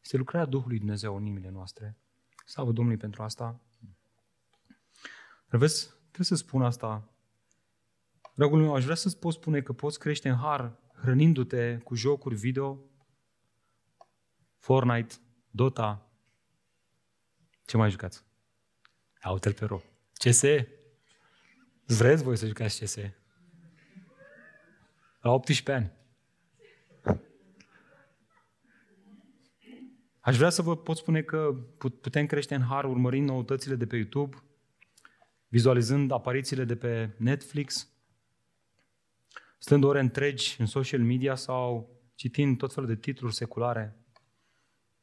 [0.03, 1.97] Este lucrarea Duhului Dumnezeu în inimile noastre.
[2.47, 3.61] Slavă Domnului pentru asta.
[5.49, 7.12] Dar vezi, trebuie să spun asta.
[8.35, 12.35] Dragul meu, aș vrea să-ți pot spune că poți crește în har hrănindu-te cu jocuri
[12.35, 12.81] video,
[14.59, 15.15] Fortnite,
[15.51, 16.11] Dota.
[17.65, 18.25] Ce mai jucați?
[19.21, 19.81] Autel pe ro.
[20.13, 20.43] CS?
[21.87, 22.97] Vreți voi să jucați CS?
[25.21, 25.93] La 18 ani.
[30.21, 31.55] Aș vrea să vă pot spune că
[32.01, 34.37] putem crește în har urmărind noutățile de pe YouTube,
[35.49, 37.92] vizualizând aparițiile de pe Netflix,
[39.63, 43.97] stând ore întregi în social media sau citind tot felul de titluri seculare.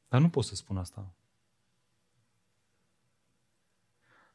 [0.07, 1.15] Dar nu pot să spun asta.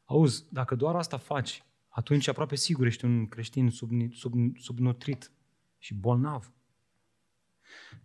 [0.05, 5.31] Auzi, dacă doar asta faci, atunci aproape sigur ești un creștin sub, sub, subnutrit
[5.77, 6.53] și bolnav.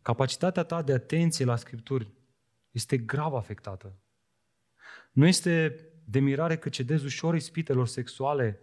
[0.03, 2.12] Capacitatea ta de atenție la Scripturi
[2.71, 3.99] este grav afectată.
[5.12, 8.61] Nu este de mirare că cedezi ușor ispitelor sexuale,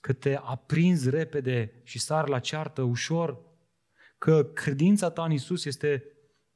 [0.00, 3.40] că te aprinzi repede și sar la ceartă ușor,
[4.18, 6.04] că credința ta în Isus este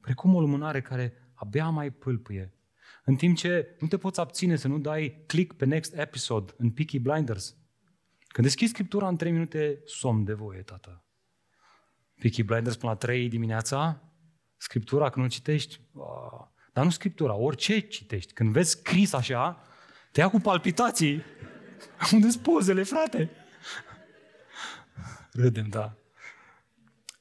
[0.01, 2.53] precum o lumânare care abia mai pâlpâie.
[3.05, 6.71] În timp ce nu te poți abține să nu dai click pe next episode în
[6.71, 7.55] Peaky Blinders.
[8.27, 11.05] Când deschizi Scriptura în 3 minute, somn de voie, tată.
[12.19, 14.01] Peaky Blinders până la 3 dimineața,
[14.57, 16.03] Scriptura când nu citești, uh,
[16.73, 18.33] dar nu Scriptura, orice citești.
[18.33, 19.61] Când vezi scris așa,
[20.11, 21.23] te ia cu palpitații.
[22.13, 23.29] Unde sunt pozele, frate?
[25.31, 25.95] Râdem, da.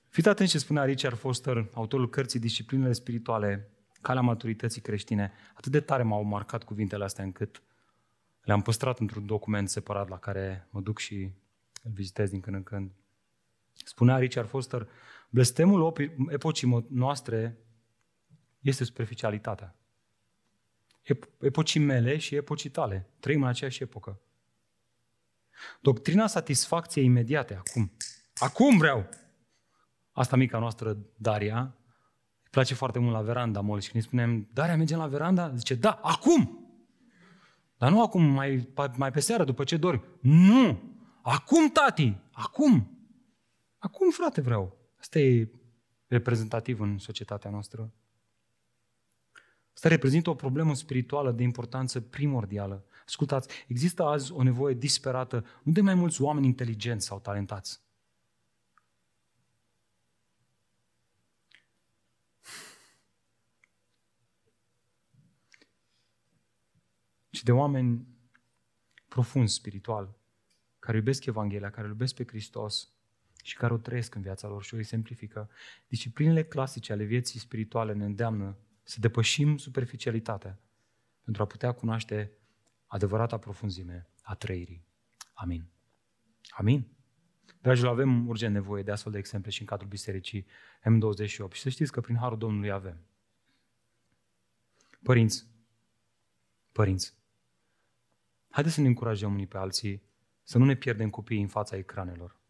[0.09, 5.33] Fiți atenți ce spunea Richard Foster, autorul cărții Disciplinele spirituale, calea maturității creștine.
[5.55, 7.63] Atât de tare m-au marcat cuvintele astea încât
[8.43, 11.33] le-am păstrat într-un document separat la care mă duc și
[11.83, 12.91] îl vizitez din când în când.
[13.73, 14.89] Spunea Richard Foster,
[15.31, 15.93] blestemul
[16.29, 17.59] epocii noastre
[18.61, 19.77] este superficialitatea.
[21.41, 23.09] Epocii mele și epocii tale.
[23.21, 24.21] Trăim în aceeași epocă.
[25.81, 27.93] Doctrina satisfacției imediate, acum.
[28.35, 29.09] Acum vreau!
[30.13, 31.61] Asta mica noastră, Daria,
[32.43, 35.55] îi place foarte mult la veranda mol și când îi spunem, Daria, mergem la veranda?
[35.55, 36.67] Zice, da, acum!
[37.77, 40.05] Dar nu acum, mai, mai pe seară, după ce dormi.
[40.21, 40.83] Nu!
[41.23, 42.17] Acum, tati!
[42.33, 42.99] Acum!
[43.79, 44.77] Acum, frate, vreau.
[44.99, 45.51] Asta e
[46.07, 47.93] reprezentativ în societatea noastră.
[49.75, 52.85] Asta reprezintă o problemă spirituală de importanță primordială.
[53.13, 57.83] Ascultați, există azi o nevoie disperată, nu de mai mulți oameni inteligenți sau talentați,
[67.31, 68.07] ci de oameni
[69.09, 70.15] profund spiritual,
[70.79, 72.93] care iubesc Evanghelia, care iubesc pe Hristos
[73.43, 75.51] și care o trăiesc în viața lor și o exemplifică.
[75.89, 80.59] Disciplinele clasice ale vieții spirituale ne îndeamnă să depășim superficialitatea
[81.25, 82.37] pentru a putea cunoaște
[82.93, 84.85] adevărata profunzime a trăirii.
[85.35, 85.65] Amin.
[86.51, 86.87] Amin.
[87.61, 90.47] Dragilor, avem urgent nevoie de astfel de exemple și în cadrul bisericii
[90.81, 93.07] M28 și să știți că prin Harul Domnului avem.
[95.03, 95.47] Părinți,
[96.73, 97.15] părinți,
[98.51, 100.03] haideți să ne încurajăm unii pe alții
[100.43, 102.41] să nu ne pierdem copiii în fața ecranelor.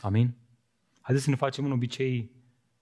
[0.00, 0.34] Amin?
[1.00, 2.30] Haideți să ne facem un obicei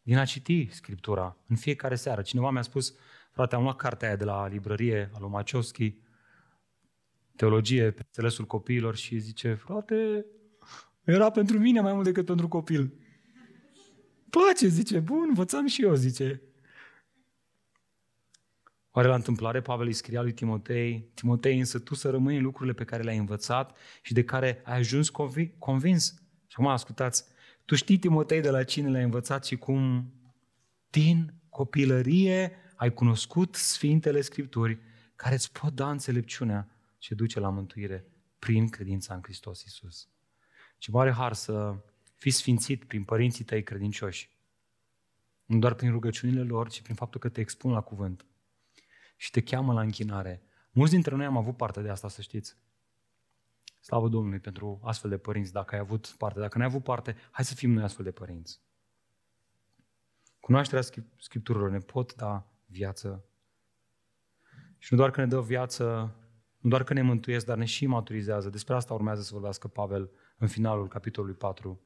[0.02, 2.22] din a citi Scriptura în fiecare seară.
[2.22, 2.94] Cineva mi-a spus,
[3.30, 5.98] frate, am luat cartea aia de la librărie, al lui Maciovski,
[7.40, 10.26] teologie pe înțelesul copiilor și zice, frate,
[11.04, 12.94] era pentru mine mai mult decât pentru copil.
[14.30, 16.42] Place, zice, bun, învățam și eu, zice.
[18.90, 22.74] Oare la întâmplare Pavel îi scria lui Timotei, Timotei, însă tu să rămâi în lucrurile
[22.74, 25.08] pe care le-ai învățat și de care ai ajuns
[25.58, 26.14] convins.
[26.46, 27.24] Și acum ascultați,
[27.64, 30.12] tu știi, Timotei, de la cine le-ai învățat și cum
[30.90, 34.78] din copilărie ai cunoscut Sfintele Scripturi
[35.16, 38.06] care îți pot da înțelepciunea ce duce la mântuire
[38.38, 40.08] prin credința în Hristos Iisus.
[40.78, 41.76] Ce mare har să
[42.14, 44.30] fii sfințit prin părinții tăi credincioși.
[45.44, 48.26] Nu doar prin rugăciunile lor, ci prin faptul că te expun la cuvânt
[49.16, 50.42] și te cheamă la închinare.
[50.70, 52.56] Mulți dintre noi am avut parte de asta, să știți.
[53.80, 56.40] Slavă Domnului pentru astfel de părinți, dacă ai avut parte.
[56.40, 58.60] Dacă n-ai avut parte, hai să fim noi astfel de părinți.
[60.40, 60.84] Cunoașterea
[61.18, 63.24] Scripturilor ne pot da viață.
[64.78, 66.14] Și nu doar că ne dă viață,
[66.60, 68.48] nu doar că ne mântuiesc, dar ne și maturizează.
[68.48, 71.80] Despre asta urmează să vorbească Pavel în finalul capitolului 4.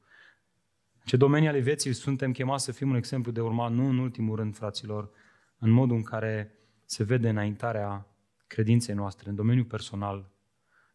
[1.05, 4.35] Ce domenii ale vieții suntem chemați să fim un exemplu de urmat, nu în ultimul
[4.35, 5.09] rând, fraților,
[5.57, 8.07] în modul în care se vede înaintarea
[8.47, 10.31] credinței noastre, în domeniul personal,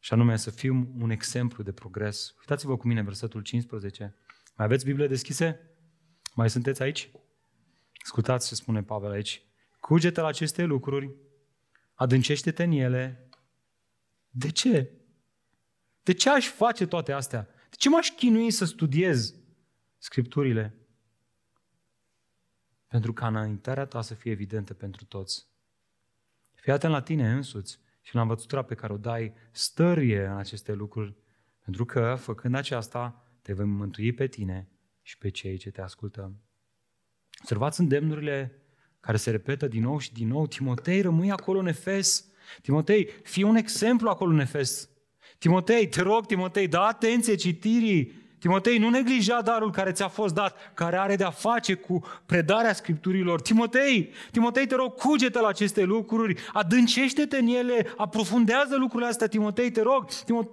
[0.01, 2.35] și anume să fim un exemplu de progres.
[2.39, 4.14] Uitați-vă cu mine versetul 15.
[4.57, 5.61] Mai aveți Biblie deschise?
[6.35, 7.11] Mai sunteți aici?
[8.05, 9.43] Ascultați ce spune Pavel aici.
[9.81, 11.14] Cugete la aceste lucruri,
[11.95, 13.30] adâncește-te în ele.
[14.31, 14.93] De ce?
[16.03, 17.43] De ce aș face toate astea?
[17.43, 19.35] De ce m-aș chinui să studiez
[19.99, 20.74] Scripturile?
[22.87, 25.47] Pentru ca înaintarea ta să fie evidentă pentru toți.
[26.55, 30.72] Fii atent la tine însuți și la învățătura pe care o dai, stărie în aceste
[30.72, 31.14] lucruri,
[31.64, 34.68] pentru că, făcând aceasta, te vei mântui pe tine
[35.03, 36.33] și pe cei ce te ascultă.
[37.41, 38.62] Observați îndemnurile
[39.01, 40.47] care se repetă din nou și din nou.
[40.47, 42.30] Timotei, rămâi acolo în Efes.
[42.62, 44.88] Timotei, fii un exemplu acolo în Efes.
[45.38, 48.18] Timotei, te rog, Timotei, da atenție citirii.
[48.38, 53.41] Timotei, nu neglija darul care ți-a fost dat, care are de-a face cu predarea Scripturilor.
[53.41, 59.70] Timotei, Timotei, te rog, cugetă la aceste lucruri, adâncește-te în ele, aprofundează lucrurile astea, Timotei,
[59.70, 60.07] te rog.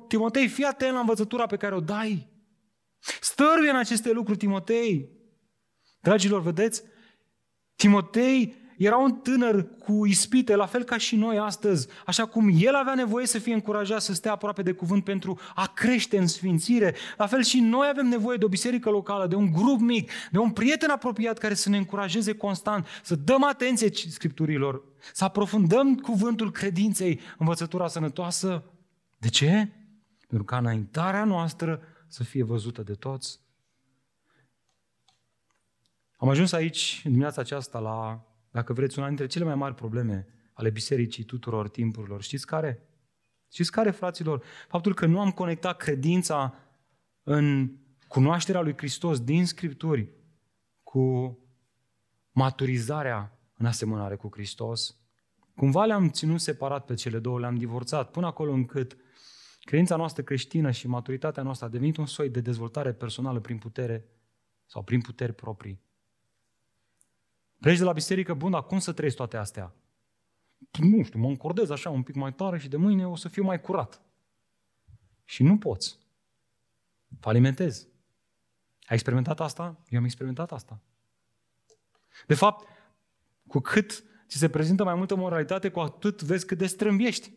[0.07, 2.27] Timotei, fii atent la învățătura pe care o dai.
[3.21, 5.09] Stăruie în aceste lucruri, Timotei.
[6.01, 6.83] Dragilor, vedeți?
[7.75, 12.75] Timotei era un tânăr cu ispite, la fel ca și noi astăzi, așa cum el
[12.75, 16.95] avea nevoie să fie încurajat să stea aproape de cuvânt pentru a crește în sfințire,
[17.17, 20.37] la fel și noi avem nevoie de o biserică locală, de un grup mic, de
[20.37, 26.51] un prieten apropiat care să ne încurajeze constant, să dăm atenție Scripturilor, să aprofundăm cuvântul
[26.51, 28.63] credinței, învățătura sănătoasă.
[29.17, 29.69] De ce?
[30.27, 33.39] Pentru ca înaintarea noastră să fie văzută de toți.
[36.17, 38.26] Am ajuns aici, în dimineața aceasta, la,
[38.57, 42.21] dacă vreți, una dintre cele mai mari probleme ale bisericii tuturor timpurilor.
[42.21, 42.87] Știți care?
[43.51, 44.43] Știți care, fraților?
[44.67, 46.55] Faptul că nu am conectat credința
[47.23, 47.71] în
[48.07, 50.09] cunoașterea lui Hristos din Scripturi
[50.83, 51.37] cu
[52.31, 54.97] maturizarea în asemănare cu Hristos.
[55.55, 58.97] Cumva le-am ținut separat pe cele două, le-am divorțat, până acolo încât
[59.59, 64.05] credința noastră creștină și maturitatea noastră a devenit un soi de dezvoltare personală prin putere
[64.65, 65.85] sau prin puteri proprii.
[67.59, 69.73] Pleci de la biserică, bun, dar cum să trăiesc toate astea?
[70.79, 73.43] Nu știu, mă încordez așa un pic mai tare și de mâine o să fiu
[73.43, 74.01] mai curat.
[75.25, 75.97] Și nu poți.
[77.19, 77.87] Falimentezi.
[78.81, 79.83] Ai experimentat asta?
[79.89, 80.81] Eu am experimentat asta.
[82.27, 82.67] De fapt,
[83.47, 87.31] cu cât ți se prezintă mai multă moralitate, cu atât vezi cât de strâmbiești.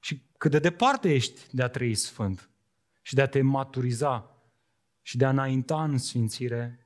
[0.00, 2.50] Și cât de departe ești de a trăi sfânt
[3.02, 4.40] și de a te maturiza
[5.02, 6.85] și de a înainta în sfințire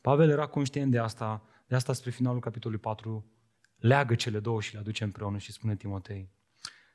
[0.00, 3.30] Pavel era conștient de asta, de asta spre finalul capitolului 4,
[3.76, 6.30] leagă cele două și le aduce împreună și spune Timotei,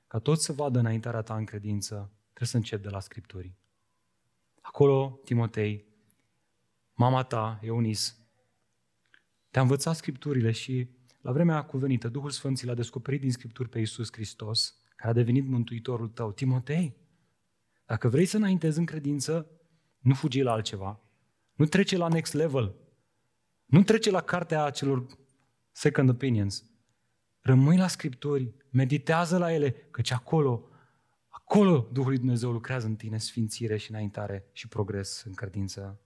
[0.08, 3.56] ca toți să vadă înaintarea ta în credință, trebuie să încep de la Scripturi.
[4.62, 5.86] Acolo, Timotei,
[6.94, 8.18] mama ta, Eunis,
[9.50, 10.90] te-a învățat Scripturile și
[11.22, 15.48] la vremea cuvenită, Duhul Sfânt l-a descoperit din Scripturi pe Iisus Hristos, care a devenit
[15.48, 16.32] Mântuitorul tău.
[16.32, 16.96] Timotei,
[17.86, 19.50] dacă vrei să înaintezi în credință,
[20.00, 21.00] nu fugi la altceva.
[21.54, 22.76] Nu trece la next level.
[23.66, 25.06] Nu trece la cartea celor
[25.72, 26.64] second opinions.
[27.42, 30.70] Rămâi la Scripturi, meditează la ele, căci acolo,
[31.30, 36.00] acolo Duhul lui Dumnezeu lucrează în tine sfințire și înaintare și progres în credință.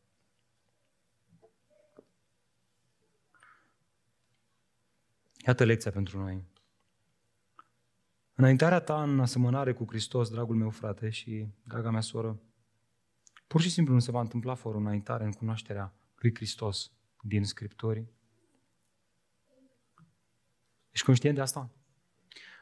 [5.45, 6.43] Iată lecția pentru noi.
[8.35, 12.39] Înaintarea ta în asemănare cu Hristos, dragul meu frate și draga mea soră,
[13.47, 16.91] pur și simplu nu se va întâmpla fără înaintare în cunoașterea lui Hristos
[17.21, 18.07] din Scripturi?
[20.89, 21.69] Ești conștient de asta?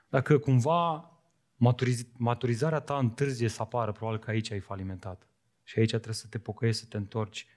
[0.10, 1.12] Dacă cumva
[1.56, 5.28] maturiz- maturizarea ta întârzie să apară, probabil că aici ai falimentat.
[5.64, 7.48] Și aici trebuie să te pocăiești, să te întorci.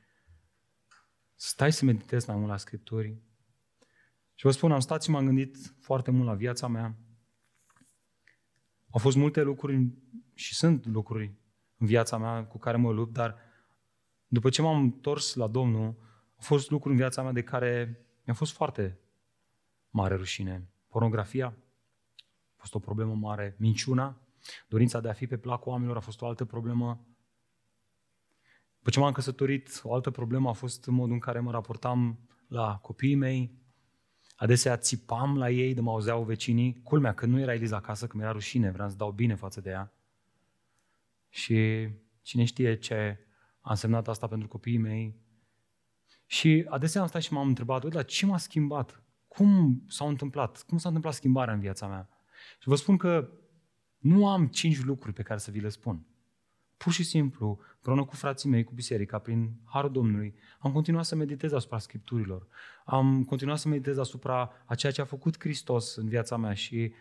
[1.35, 3.19] Stai să meditezi mai mult la Scripturi.
[4.35, 6.99] Și vă spun, am stat și m-am gândit foarte mult la viața mea.
[8.91, 9.93] Au fost multe lucruri
[10.35, 11.35] și sunt lucruri
[11.77, 13.37] în viața mea cu care mă lupt, dar
[14.27, 16.10] după ce m-am întors la Domnul,
[16.41, 18.99] au fost lucruri în viața mea de care mi-a fost foarte
[19.91, 20.69] mare rușine.
[20.89, 23.55] Pornografia a fost o problemă mare.
[23.59, 24.21] Minciuna,
[24.69, 27.07] dorința de a fi pe placul oamenilor a fost o altă problemă.
[28.77, 32.79] După ce m-am căsătorit, o altă problemă a fost modul în care mă raportam la
[32.79, 33.59] copiii mei.
[34.37, 36.81] Adesea țipam la ei de mă auzeau vecinii.
[36.83, 39.71] Culmea, că nu era Eliza acasă, că mi-era rușine, vreau să dau bine față de
[39.71, 39.93] ea.
[41.29, 41.89] Și
[42.23, 43.19] cine știe ce
[43.61, 45.29] a însemnat asta pentru copiii mei,
[46.33, 49.03] și adesea am stat și m-am întrebat, dar ce m-a schimbat?
[49.29, 50.63] Cum s-a întâmplat?
[50.63, 52.09] Cum s-a întâmplat schimbarea în viața mea?
[52.61, 53.31] Și vă spun că
[53.99, 56.07] nu am cinci lucruri pe care să vi le spun.
[56.77, 61.15] Pur și simplu, împreună cu frații mei, cu biserica, prin Harul Domnului, am continuat să
[61.15, 62.47] meditez asupra Scripturilor.
[62.85, 66.93] Am continuat să meditez asupra a ceea ce a făcut Hristos în viața mea și,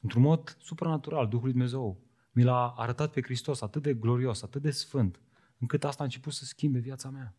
[0.00, 2.00] într-un mod supranatural, Duhul lui Dumnezeu
[2.30, 5.20] mi l-a arătat pe Hristos atât de glorios, atât de sfânt,
[5.58, 7.36] încât asta a început să schimbe viața mea.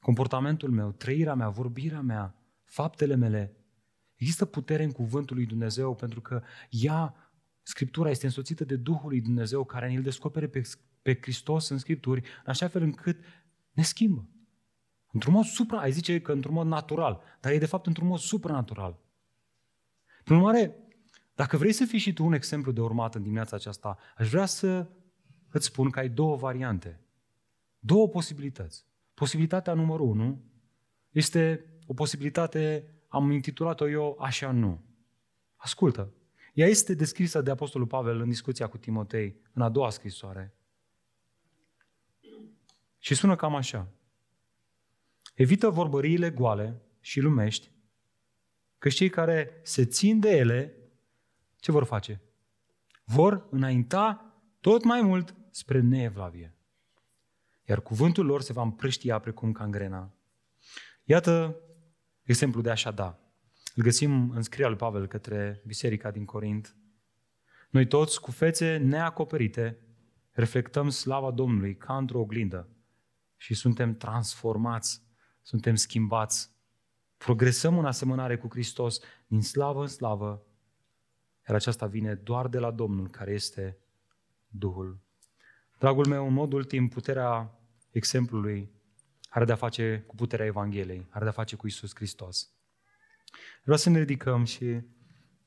[0.00, 2.34] Comportamentul meu, trăirea mea, vorbirea mea,
[2.64, 3.56] faptele mele.
[4.16, 7.14] Există putere în cuvântul lui Dumnezeu pentru că ea,
[7.62, 10.62] Scriptura, este însoțită de Duhul lui Dumnezeu care ne-l descopere pe,
[11.02, 13.24] pe Hristos în Scripturi, în așa fel încât
[13.72, 14.28] ne schimbă.
[15.12, 18.18] Într-un mod supra, ai zice că într-un mod natural, dar e de fapt într-un mod
[18.18, 18.98] supranatural.
[20.24, 20.76] Prin urmare,
[21.34, 24.46] dacă vrei să fii și tu un exemplu de urmat în dimineața aceasta, aș vrea
[24.46, 24.88] să
[25.50, 27.00] îți spun că ai două variante.
[27.78, 28.87] Două posibilități.
[29.18, 30.44] Posibilitatea numărul unu
[31.10, 34.84] este o posibilitate, am intitulat-o eu așa nu.
[35.56, 36.12] Ascultă.
[36.54, 40.54] Ea este descrisă de Apostolul Pavel în discuția cu Timotei, în a doua scrisoare.
[42.98, 43.88] Și sună cam așa.
[45.34, 47.70] Evită vorbăriile goale și lumești,
[48.78, 50.74] că cei care se țin de ele,
[51.56, 52.20] ce vor face?
[53.04, 56.57] Vor înainta tot mai mult spre neevlavie
[57.68, 60.14] iar cuvântul lor se va împrăștia precum cangrena.
[61.04, 61.56] Iată
[62.22, 63.18] exemplu de așa da.
[63.74, 66.76] Îl găsim în scrierea lui Pavel către biserica din Corint.
[67.70, 69.78] Noi toți, cu fețe neacoperite,
[70.30, 72.68] reflectăm slava Domnului ca într-o oglindă
[73.36, 75.02] și suntem transformați,
[75.42, 76.50] suntem schimbați.
[77.16, 80.42] Progresăm în asemănare cu Hristos din slavă în slavă,
[81.48, 83.78] iar aceasta vine doar de la Domnul care este
[84.48, 85.00] Duhul.
[85.78, 87.57] Dragul meu, în mod ultim, puterea
[87.98, 88.70] exemplului
[89.28, 92.50] are de-a face cu puterea Evangheliei, are de-a face cu Isus Hristos.
[93.62, 94.80] Vreau să ne ridicăm și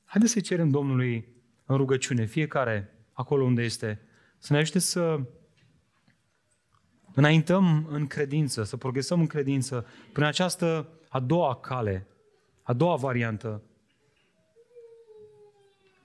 [0.04, 1.28] haideți să cerem Domnului
[1.64, 4.00] în rugăciune, fiecare acolo unde este,
[4.38, 5.20] să ne ajute să
[7.14, 12.06] înaintăm în credință, să progresăm în credință prin această a doua cale,
[12.62, 13.62] a doua variantă.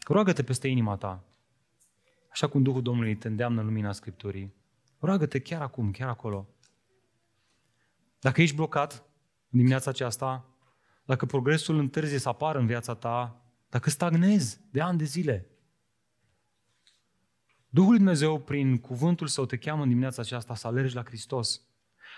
[0.07, 1.23] Roagă-te peste inima ta,
[2.29, 4.56] așa cum Duhul Domnului te îndeamnă în lumina Scripturii.
[4.99, 6.47] Roagă-te chiar acum, chiar acolo.
[8.19, 8.93] Dacă ești blocat
[9.49, 10.45] în dimineața aceasta,
[11.05, 15.49] dacă progresul întârzie să apară în viața ta, dacă stagnezi de ani de zile,
[17.69, 21.61] Duhul Lui Dumnezeu, prin cuvântul său, te cheamă în dimineața aceasta să alergi la Hristos.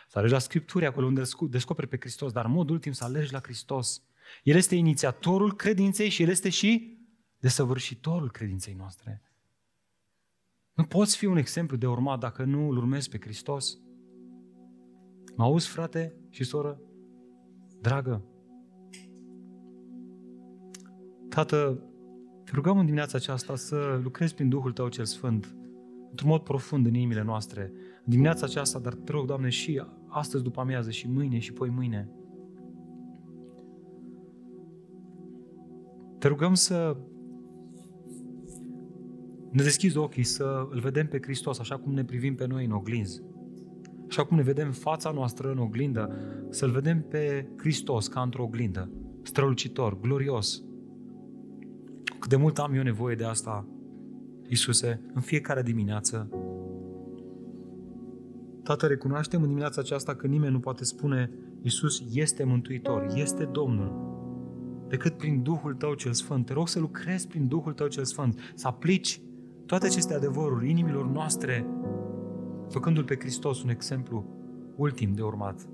[0.08, 3.34] Să alergi la Scripturi, acolo unde descoperi pe Hristos, dar în mod ultim să alergi
[3.34, 4.02] la Hristos.
[4.44, 6.98] El este inițiatorul credinței și El este și
[7.40, 9.22] desăvârșitorul credinței noastre.
[10.80, 13.80] Nu poți fi un exemplu de urmat dacă nu îl urmezi pe Hristos.
[15.36, 16.82] Mă auzi, frate și soră?
[17.82, 18.26] Dragă,
[21.30, 21.84] Tată,
[22.44, 25.56] te rugăm în dimineața aceasta să lucrezi prin Duhul Tău cel Sfânt,
[26.10, 27.72] într-un mod profund în inimile noastre.
[27.98, 31.70] În dimineața aceasta, dar te rog, Doamne, și astăzi după amiază, și mâine, și poi
[31.70, 32.10] mâine.
[36.18, 36.98] Te rugăm să
[39.52, 42.72] ne deschizi ochii să îl vedem pe Hristos așa cum ne privim pe noi în
[42.72, 43.22] oglinzi.
[44.10, 46.16] Așa cum ne vedem fața noastră în oglindă,
[46.50, 48.92] să-L vedem pe Hristos ca într-o oglindă,
[49.22, 50.64] strălucitor, glorios.
[52.20, 53.68] Cât de mult am eu nevoie de asta,
[54.48, 56.30] Iisuse, în fiecare dimineață.
[58.64, 61.32] Tată, recunoaștem în dimineața aceasta că nimeni nu poate spune
[61.62, 64.08] Iisus este Mântuitor, este Domnul,
[64.88, 66.46] decât prin Duhul Tău cel Sfânt.
[66.46, 69.22] Te rog să lucrezi prin Duhul Tău cel Sfânt, să aplici
[69.70, 71.66] toate aceste adevăruri inimilor noastre,
[72.70, 74.26] făcându-L pe Hristos un exemplu
[74.76, 75.70] ultim de urmat.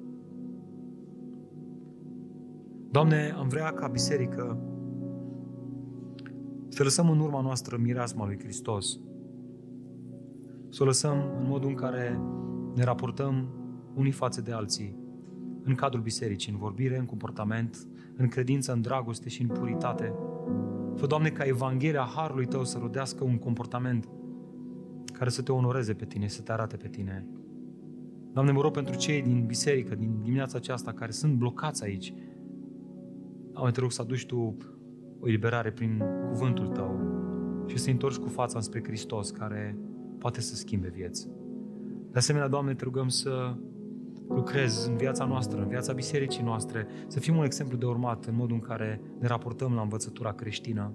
[2.92, 4.60] Doamne, am vrea ca biserică
[6.68, 9.00] să lăsăm în urma noastră mireasma lui Hristos,
[10.70, 12.20] să o lăsăm în modul în care
[12.76, 13.48] ne raportăm
[13.94, 14.98] unii față de alții,
[15.64, 20.14] în cadrul bisericii, în vorbire, în comportament, în credință, în dragoste și în puritate,
[20.96, 24.10] Fă, Doamne, ca Evanghelia Harului Tău să rodească un comportament
[25.14, 27.28] care să te onoreze pe Tine, să te arate pe Tine.
[28.34, 32.14] Doamne, mă rog pentru cei din biserică, din dimineața aceasta, care sunt blocați aici.
[33.52, 34.56] Doamne, te rog să aduci Tu
[35.20, 37.00] o eliberare prin cuvântul Tău
[37.68, 39.78] și să-i întorci cu fața spre Hristos, care
[40.18, 41.30] poate să schimbe vieți.
[42.12, 43.56] De asemenea, Doamne, te rugăm să
[44.28, 48.36] lucrezi în viața noastră, în viața bisericii noastre, să fim un exemplu de urmat în
[48.36, 50.94] modul în care ne raportăm la învățătura creștină.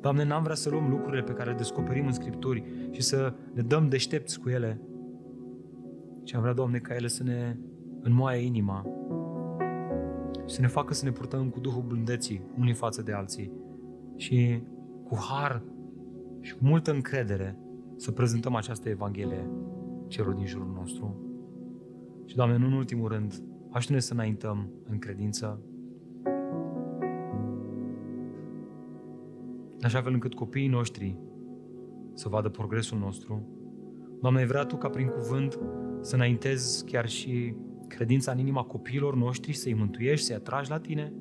[0.00, 3.62] Doamne, n-am vrea să luăm lucrurile pe care le descoperim în Scripturi și să ne
[3.62, 4.80] dăm deștepți cu ele,
[6.22, 7.56] ci am vrea, Doamne, ca ele să ne
[8.00, 8.86] înmoaie inima
[10.46, 13.52] și să ne facă să ne purtăm cu Duhul blândeții unii față de alții
[14.16, 14.62] și
[15.04, 15.62] cu har
[16.40, 17.58] și cu multă încredere
[17.96, 19.50] să prezentăm această Evanghelie
[20.06, 21.31] celor din jurul nostru.
[22.24, 25.60] Și, Doamne, nu în ultimul rând, ajută-ne să înaintăm în credință,
[29.78, 31.18] în așa fel încât copiii noștri
[32.14, 33.46] să vadă progresul nostru.
[34.20, 35.58] Doamne, vrea Tu ca prin cuvânt
[36.00, 37.54] să înaintezi chiar și
[37.88, 41.12] credința în inima copiilor noștri, să-i mântuiești, să-i atragi la Tine.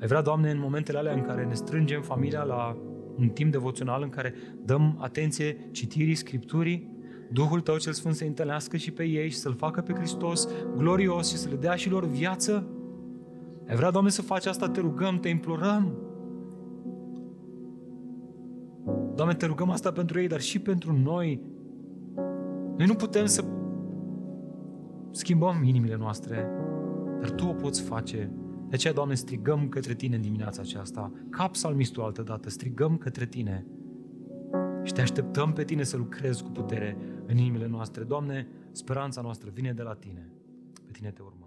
[0.00, 2.76] Ai vrea, Doamne, în momentele alea în care ne strângem familia la
[3.16, 6.93] un timp devoțional în care dăm atenție citirii Scripturii,
[7.32, 11.30] Duhul Tău cel Sfânt să întâlnească și pe ei și să-L facă pe Hristos glorios
[11.30, 12.68] și să le dea și lor viață.
[13.68, 15.98] Ai vrea, Doamne, să faci asta, te rugăm, te implorăm.
[19.14, 21.40] Doamne, te rugăm asta pentru ei, dar și pentru noi.
[22.76, 23.44] Noi nu putem să
[25.10, 26.48] schimbăm inimile noastre,
[27.20, 28.32] dar Tu o poți face.
[28.68, 31.12] De aceea, Doamne, strigăm către Tine în dimineața aceasta.
[31.30, 33.66] Ca psalmistul altă dată, strigăm către Tine.
[34.82, 36.96] Și te așteptăm pe Tine să lucrezi cu putere
[37.26, 38.02] în inimile noastre.
[38.02, 40.28] Doamne, speranța noastră vine de la Tine.
[40.86, 41.43] Pe Tine te urmăm.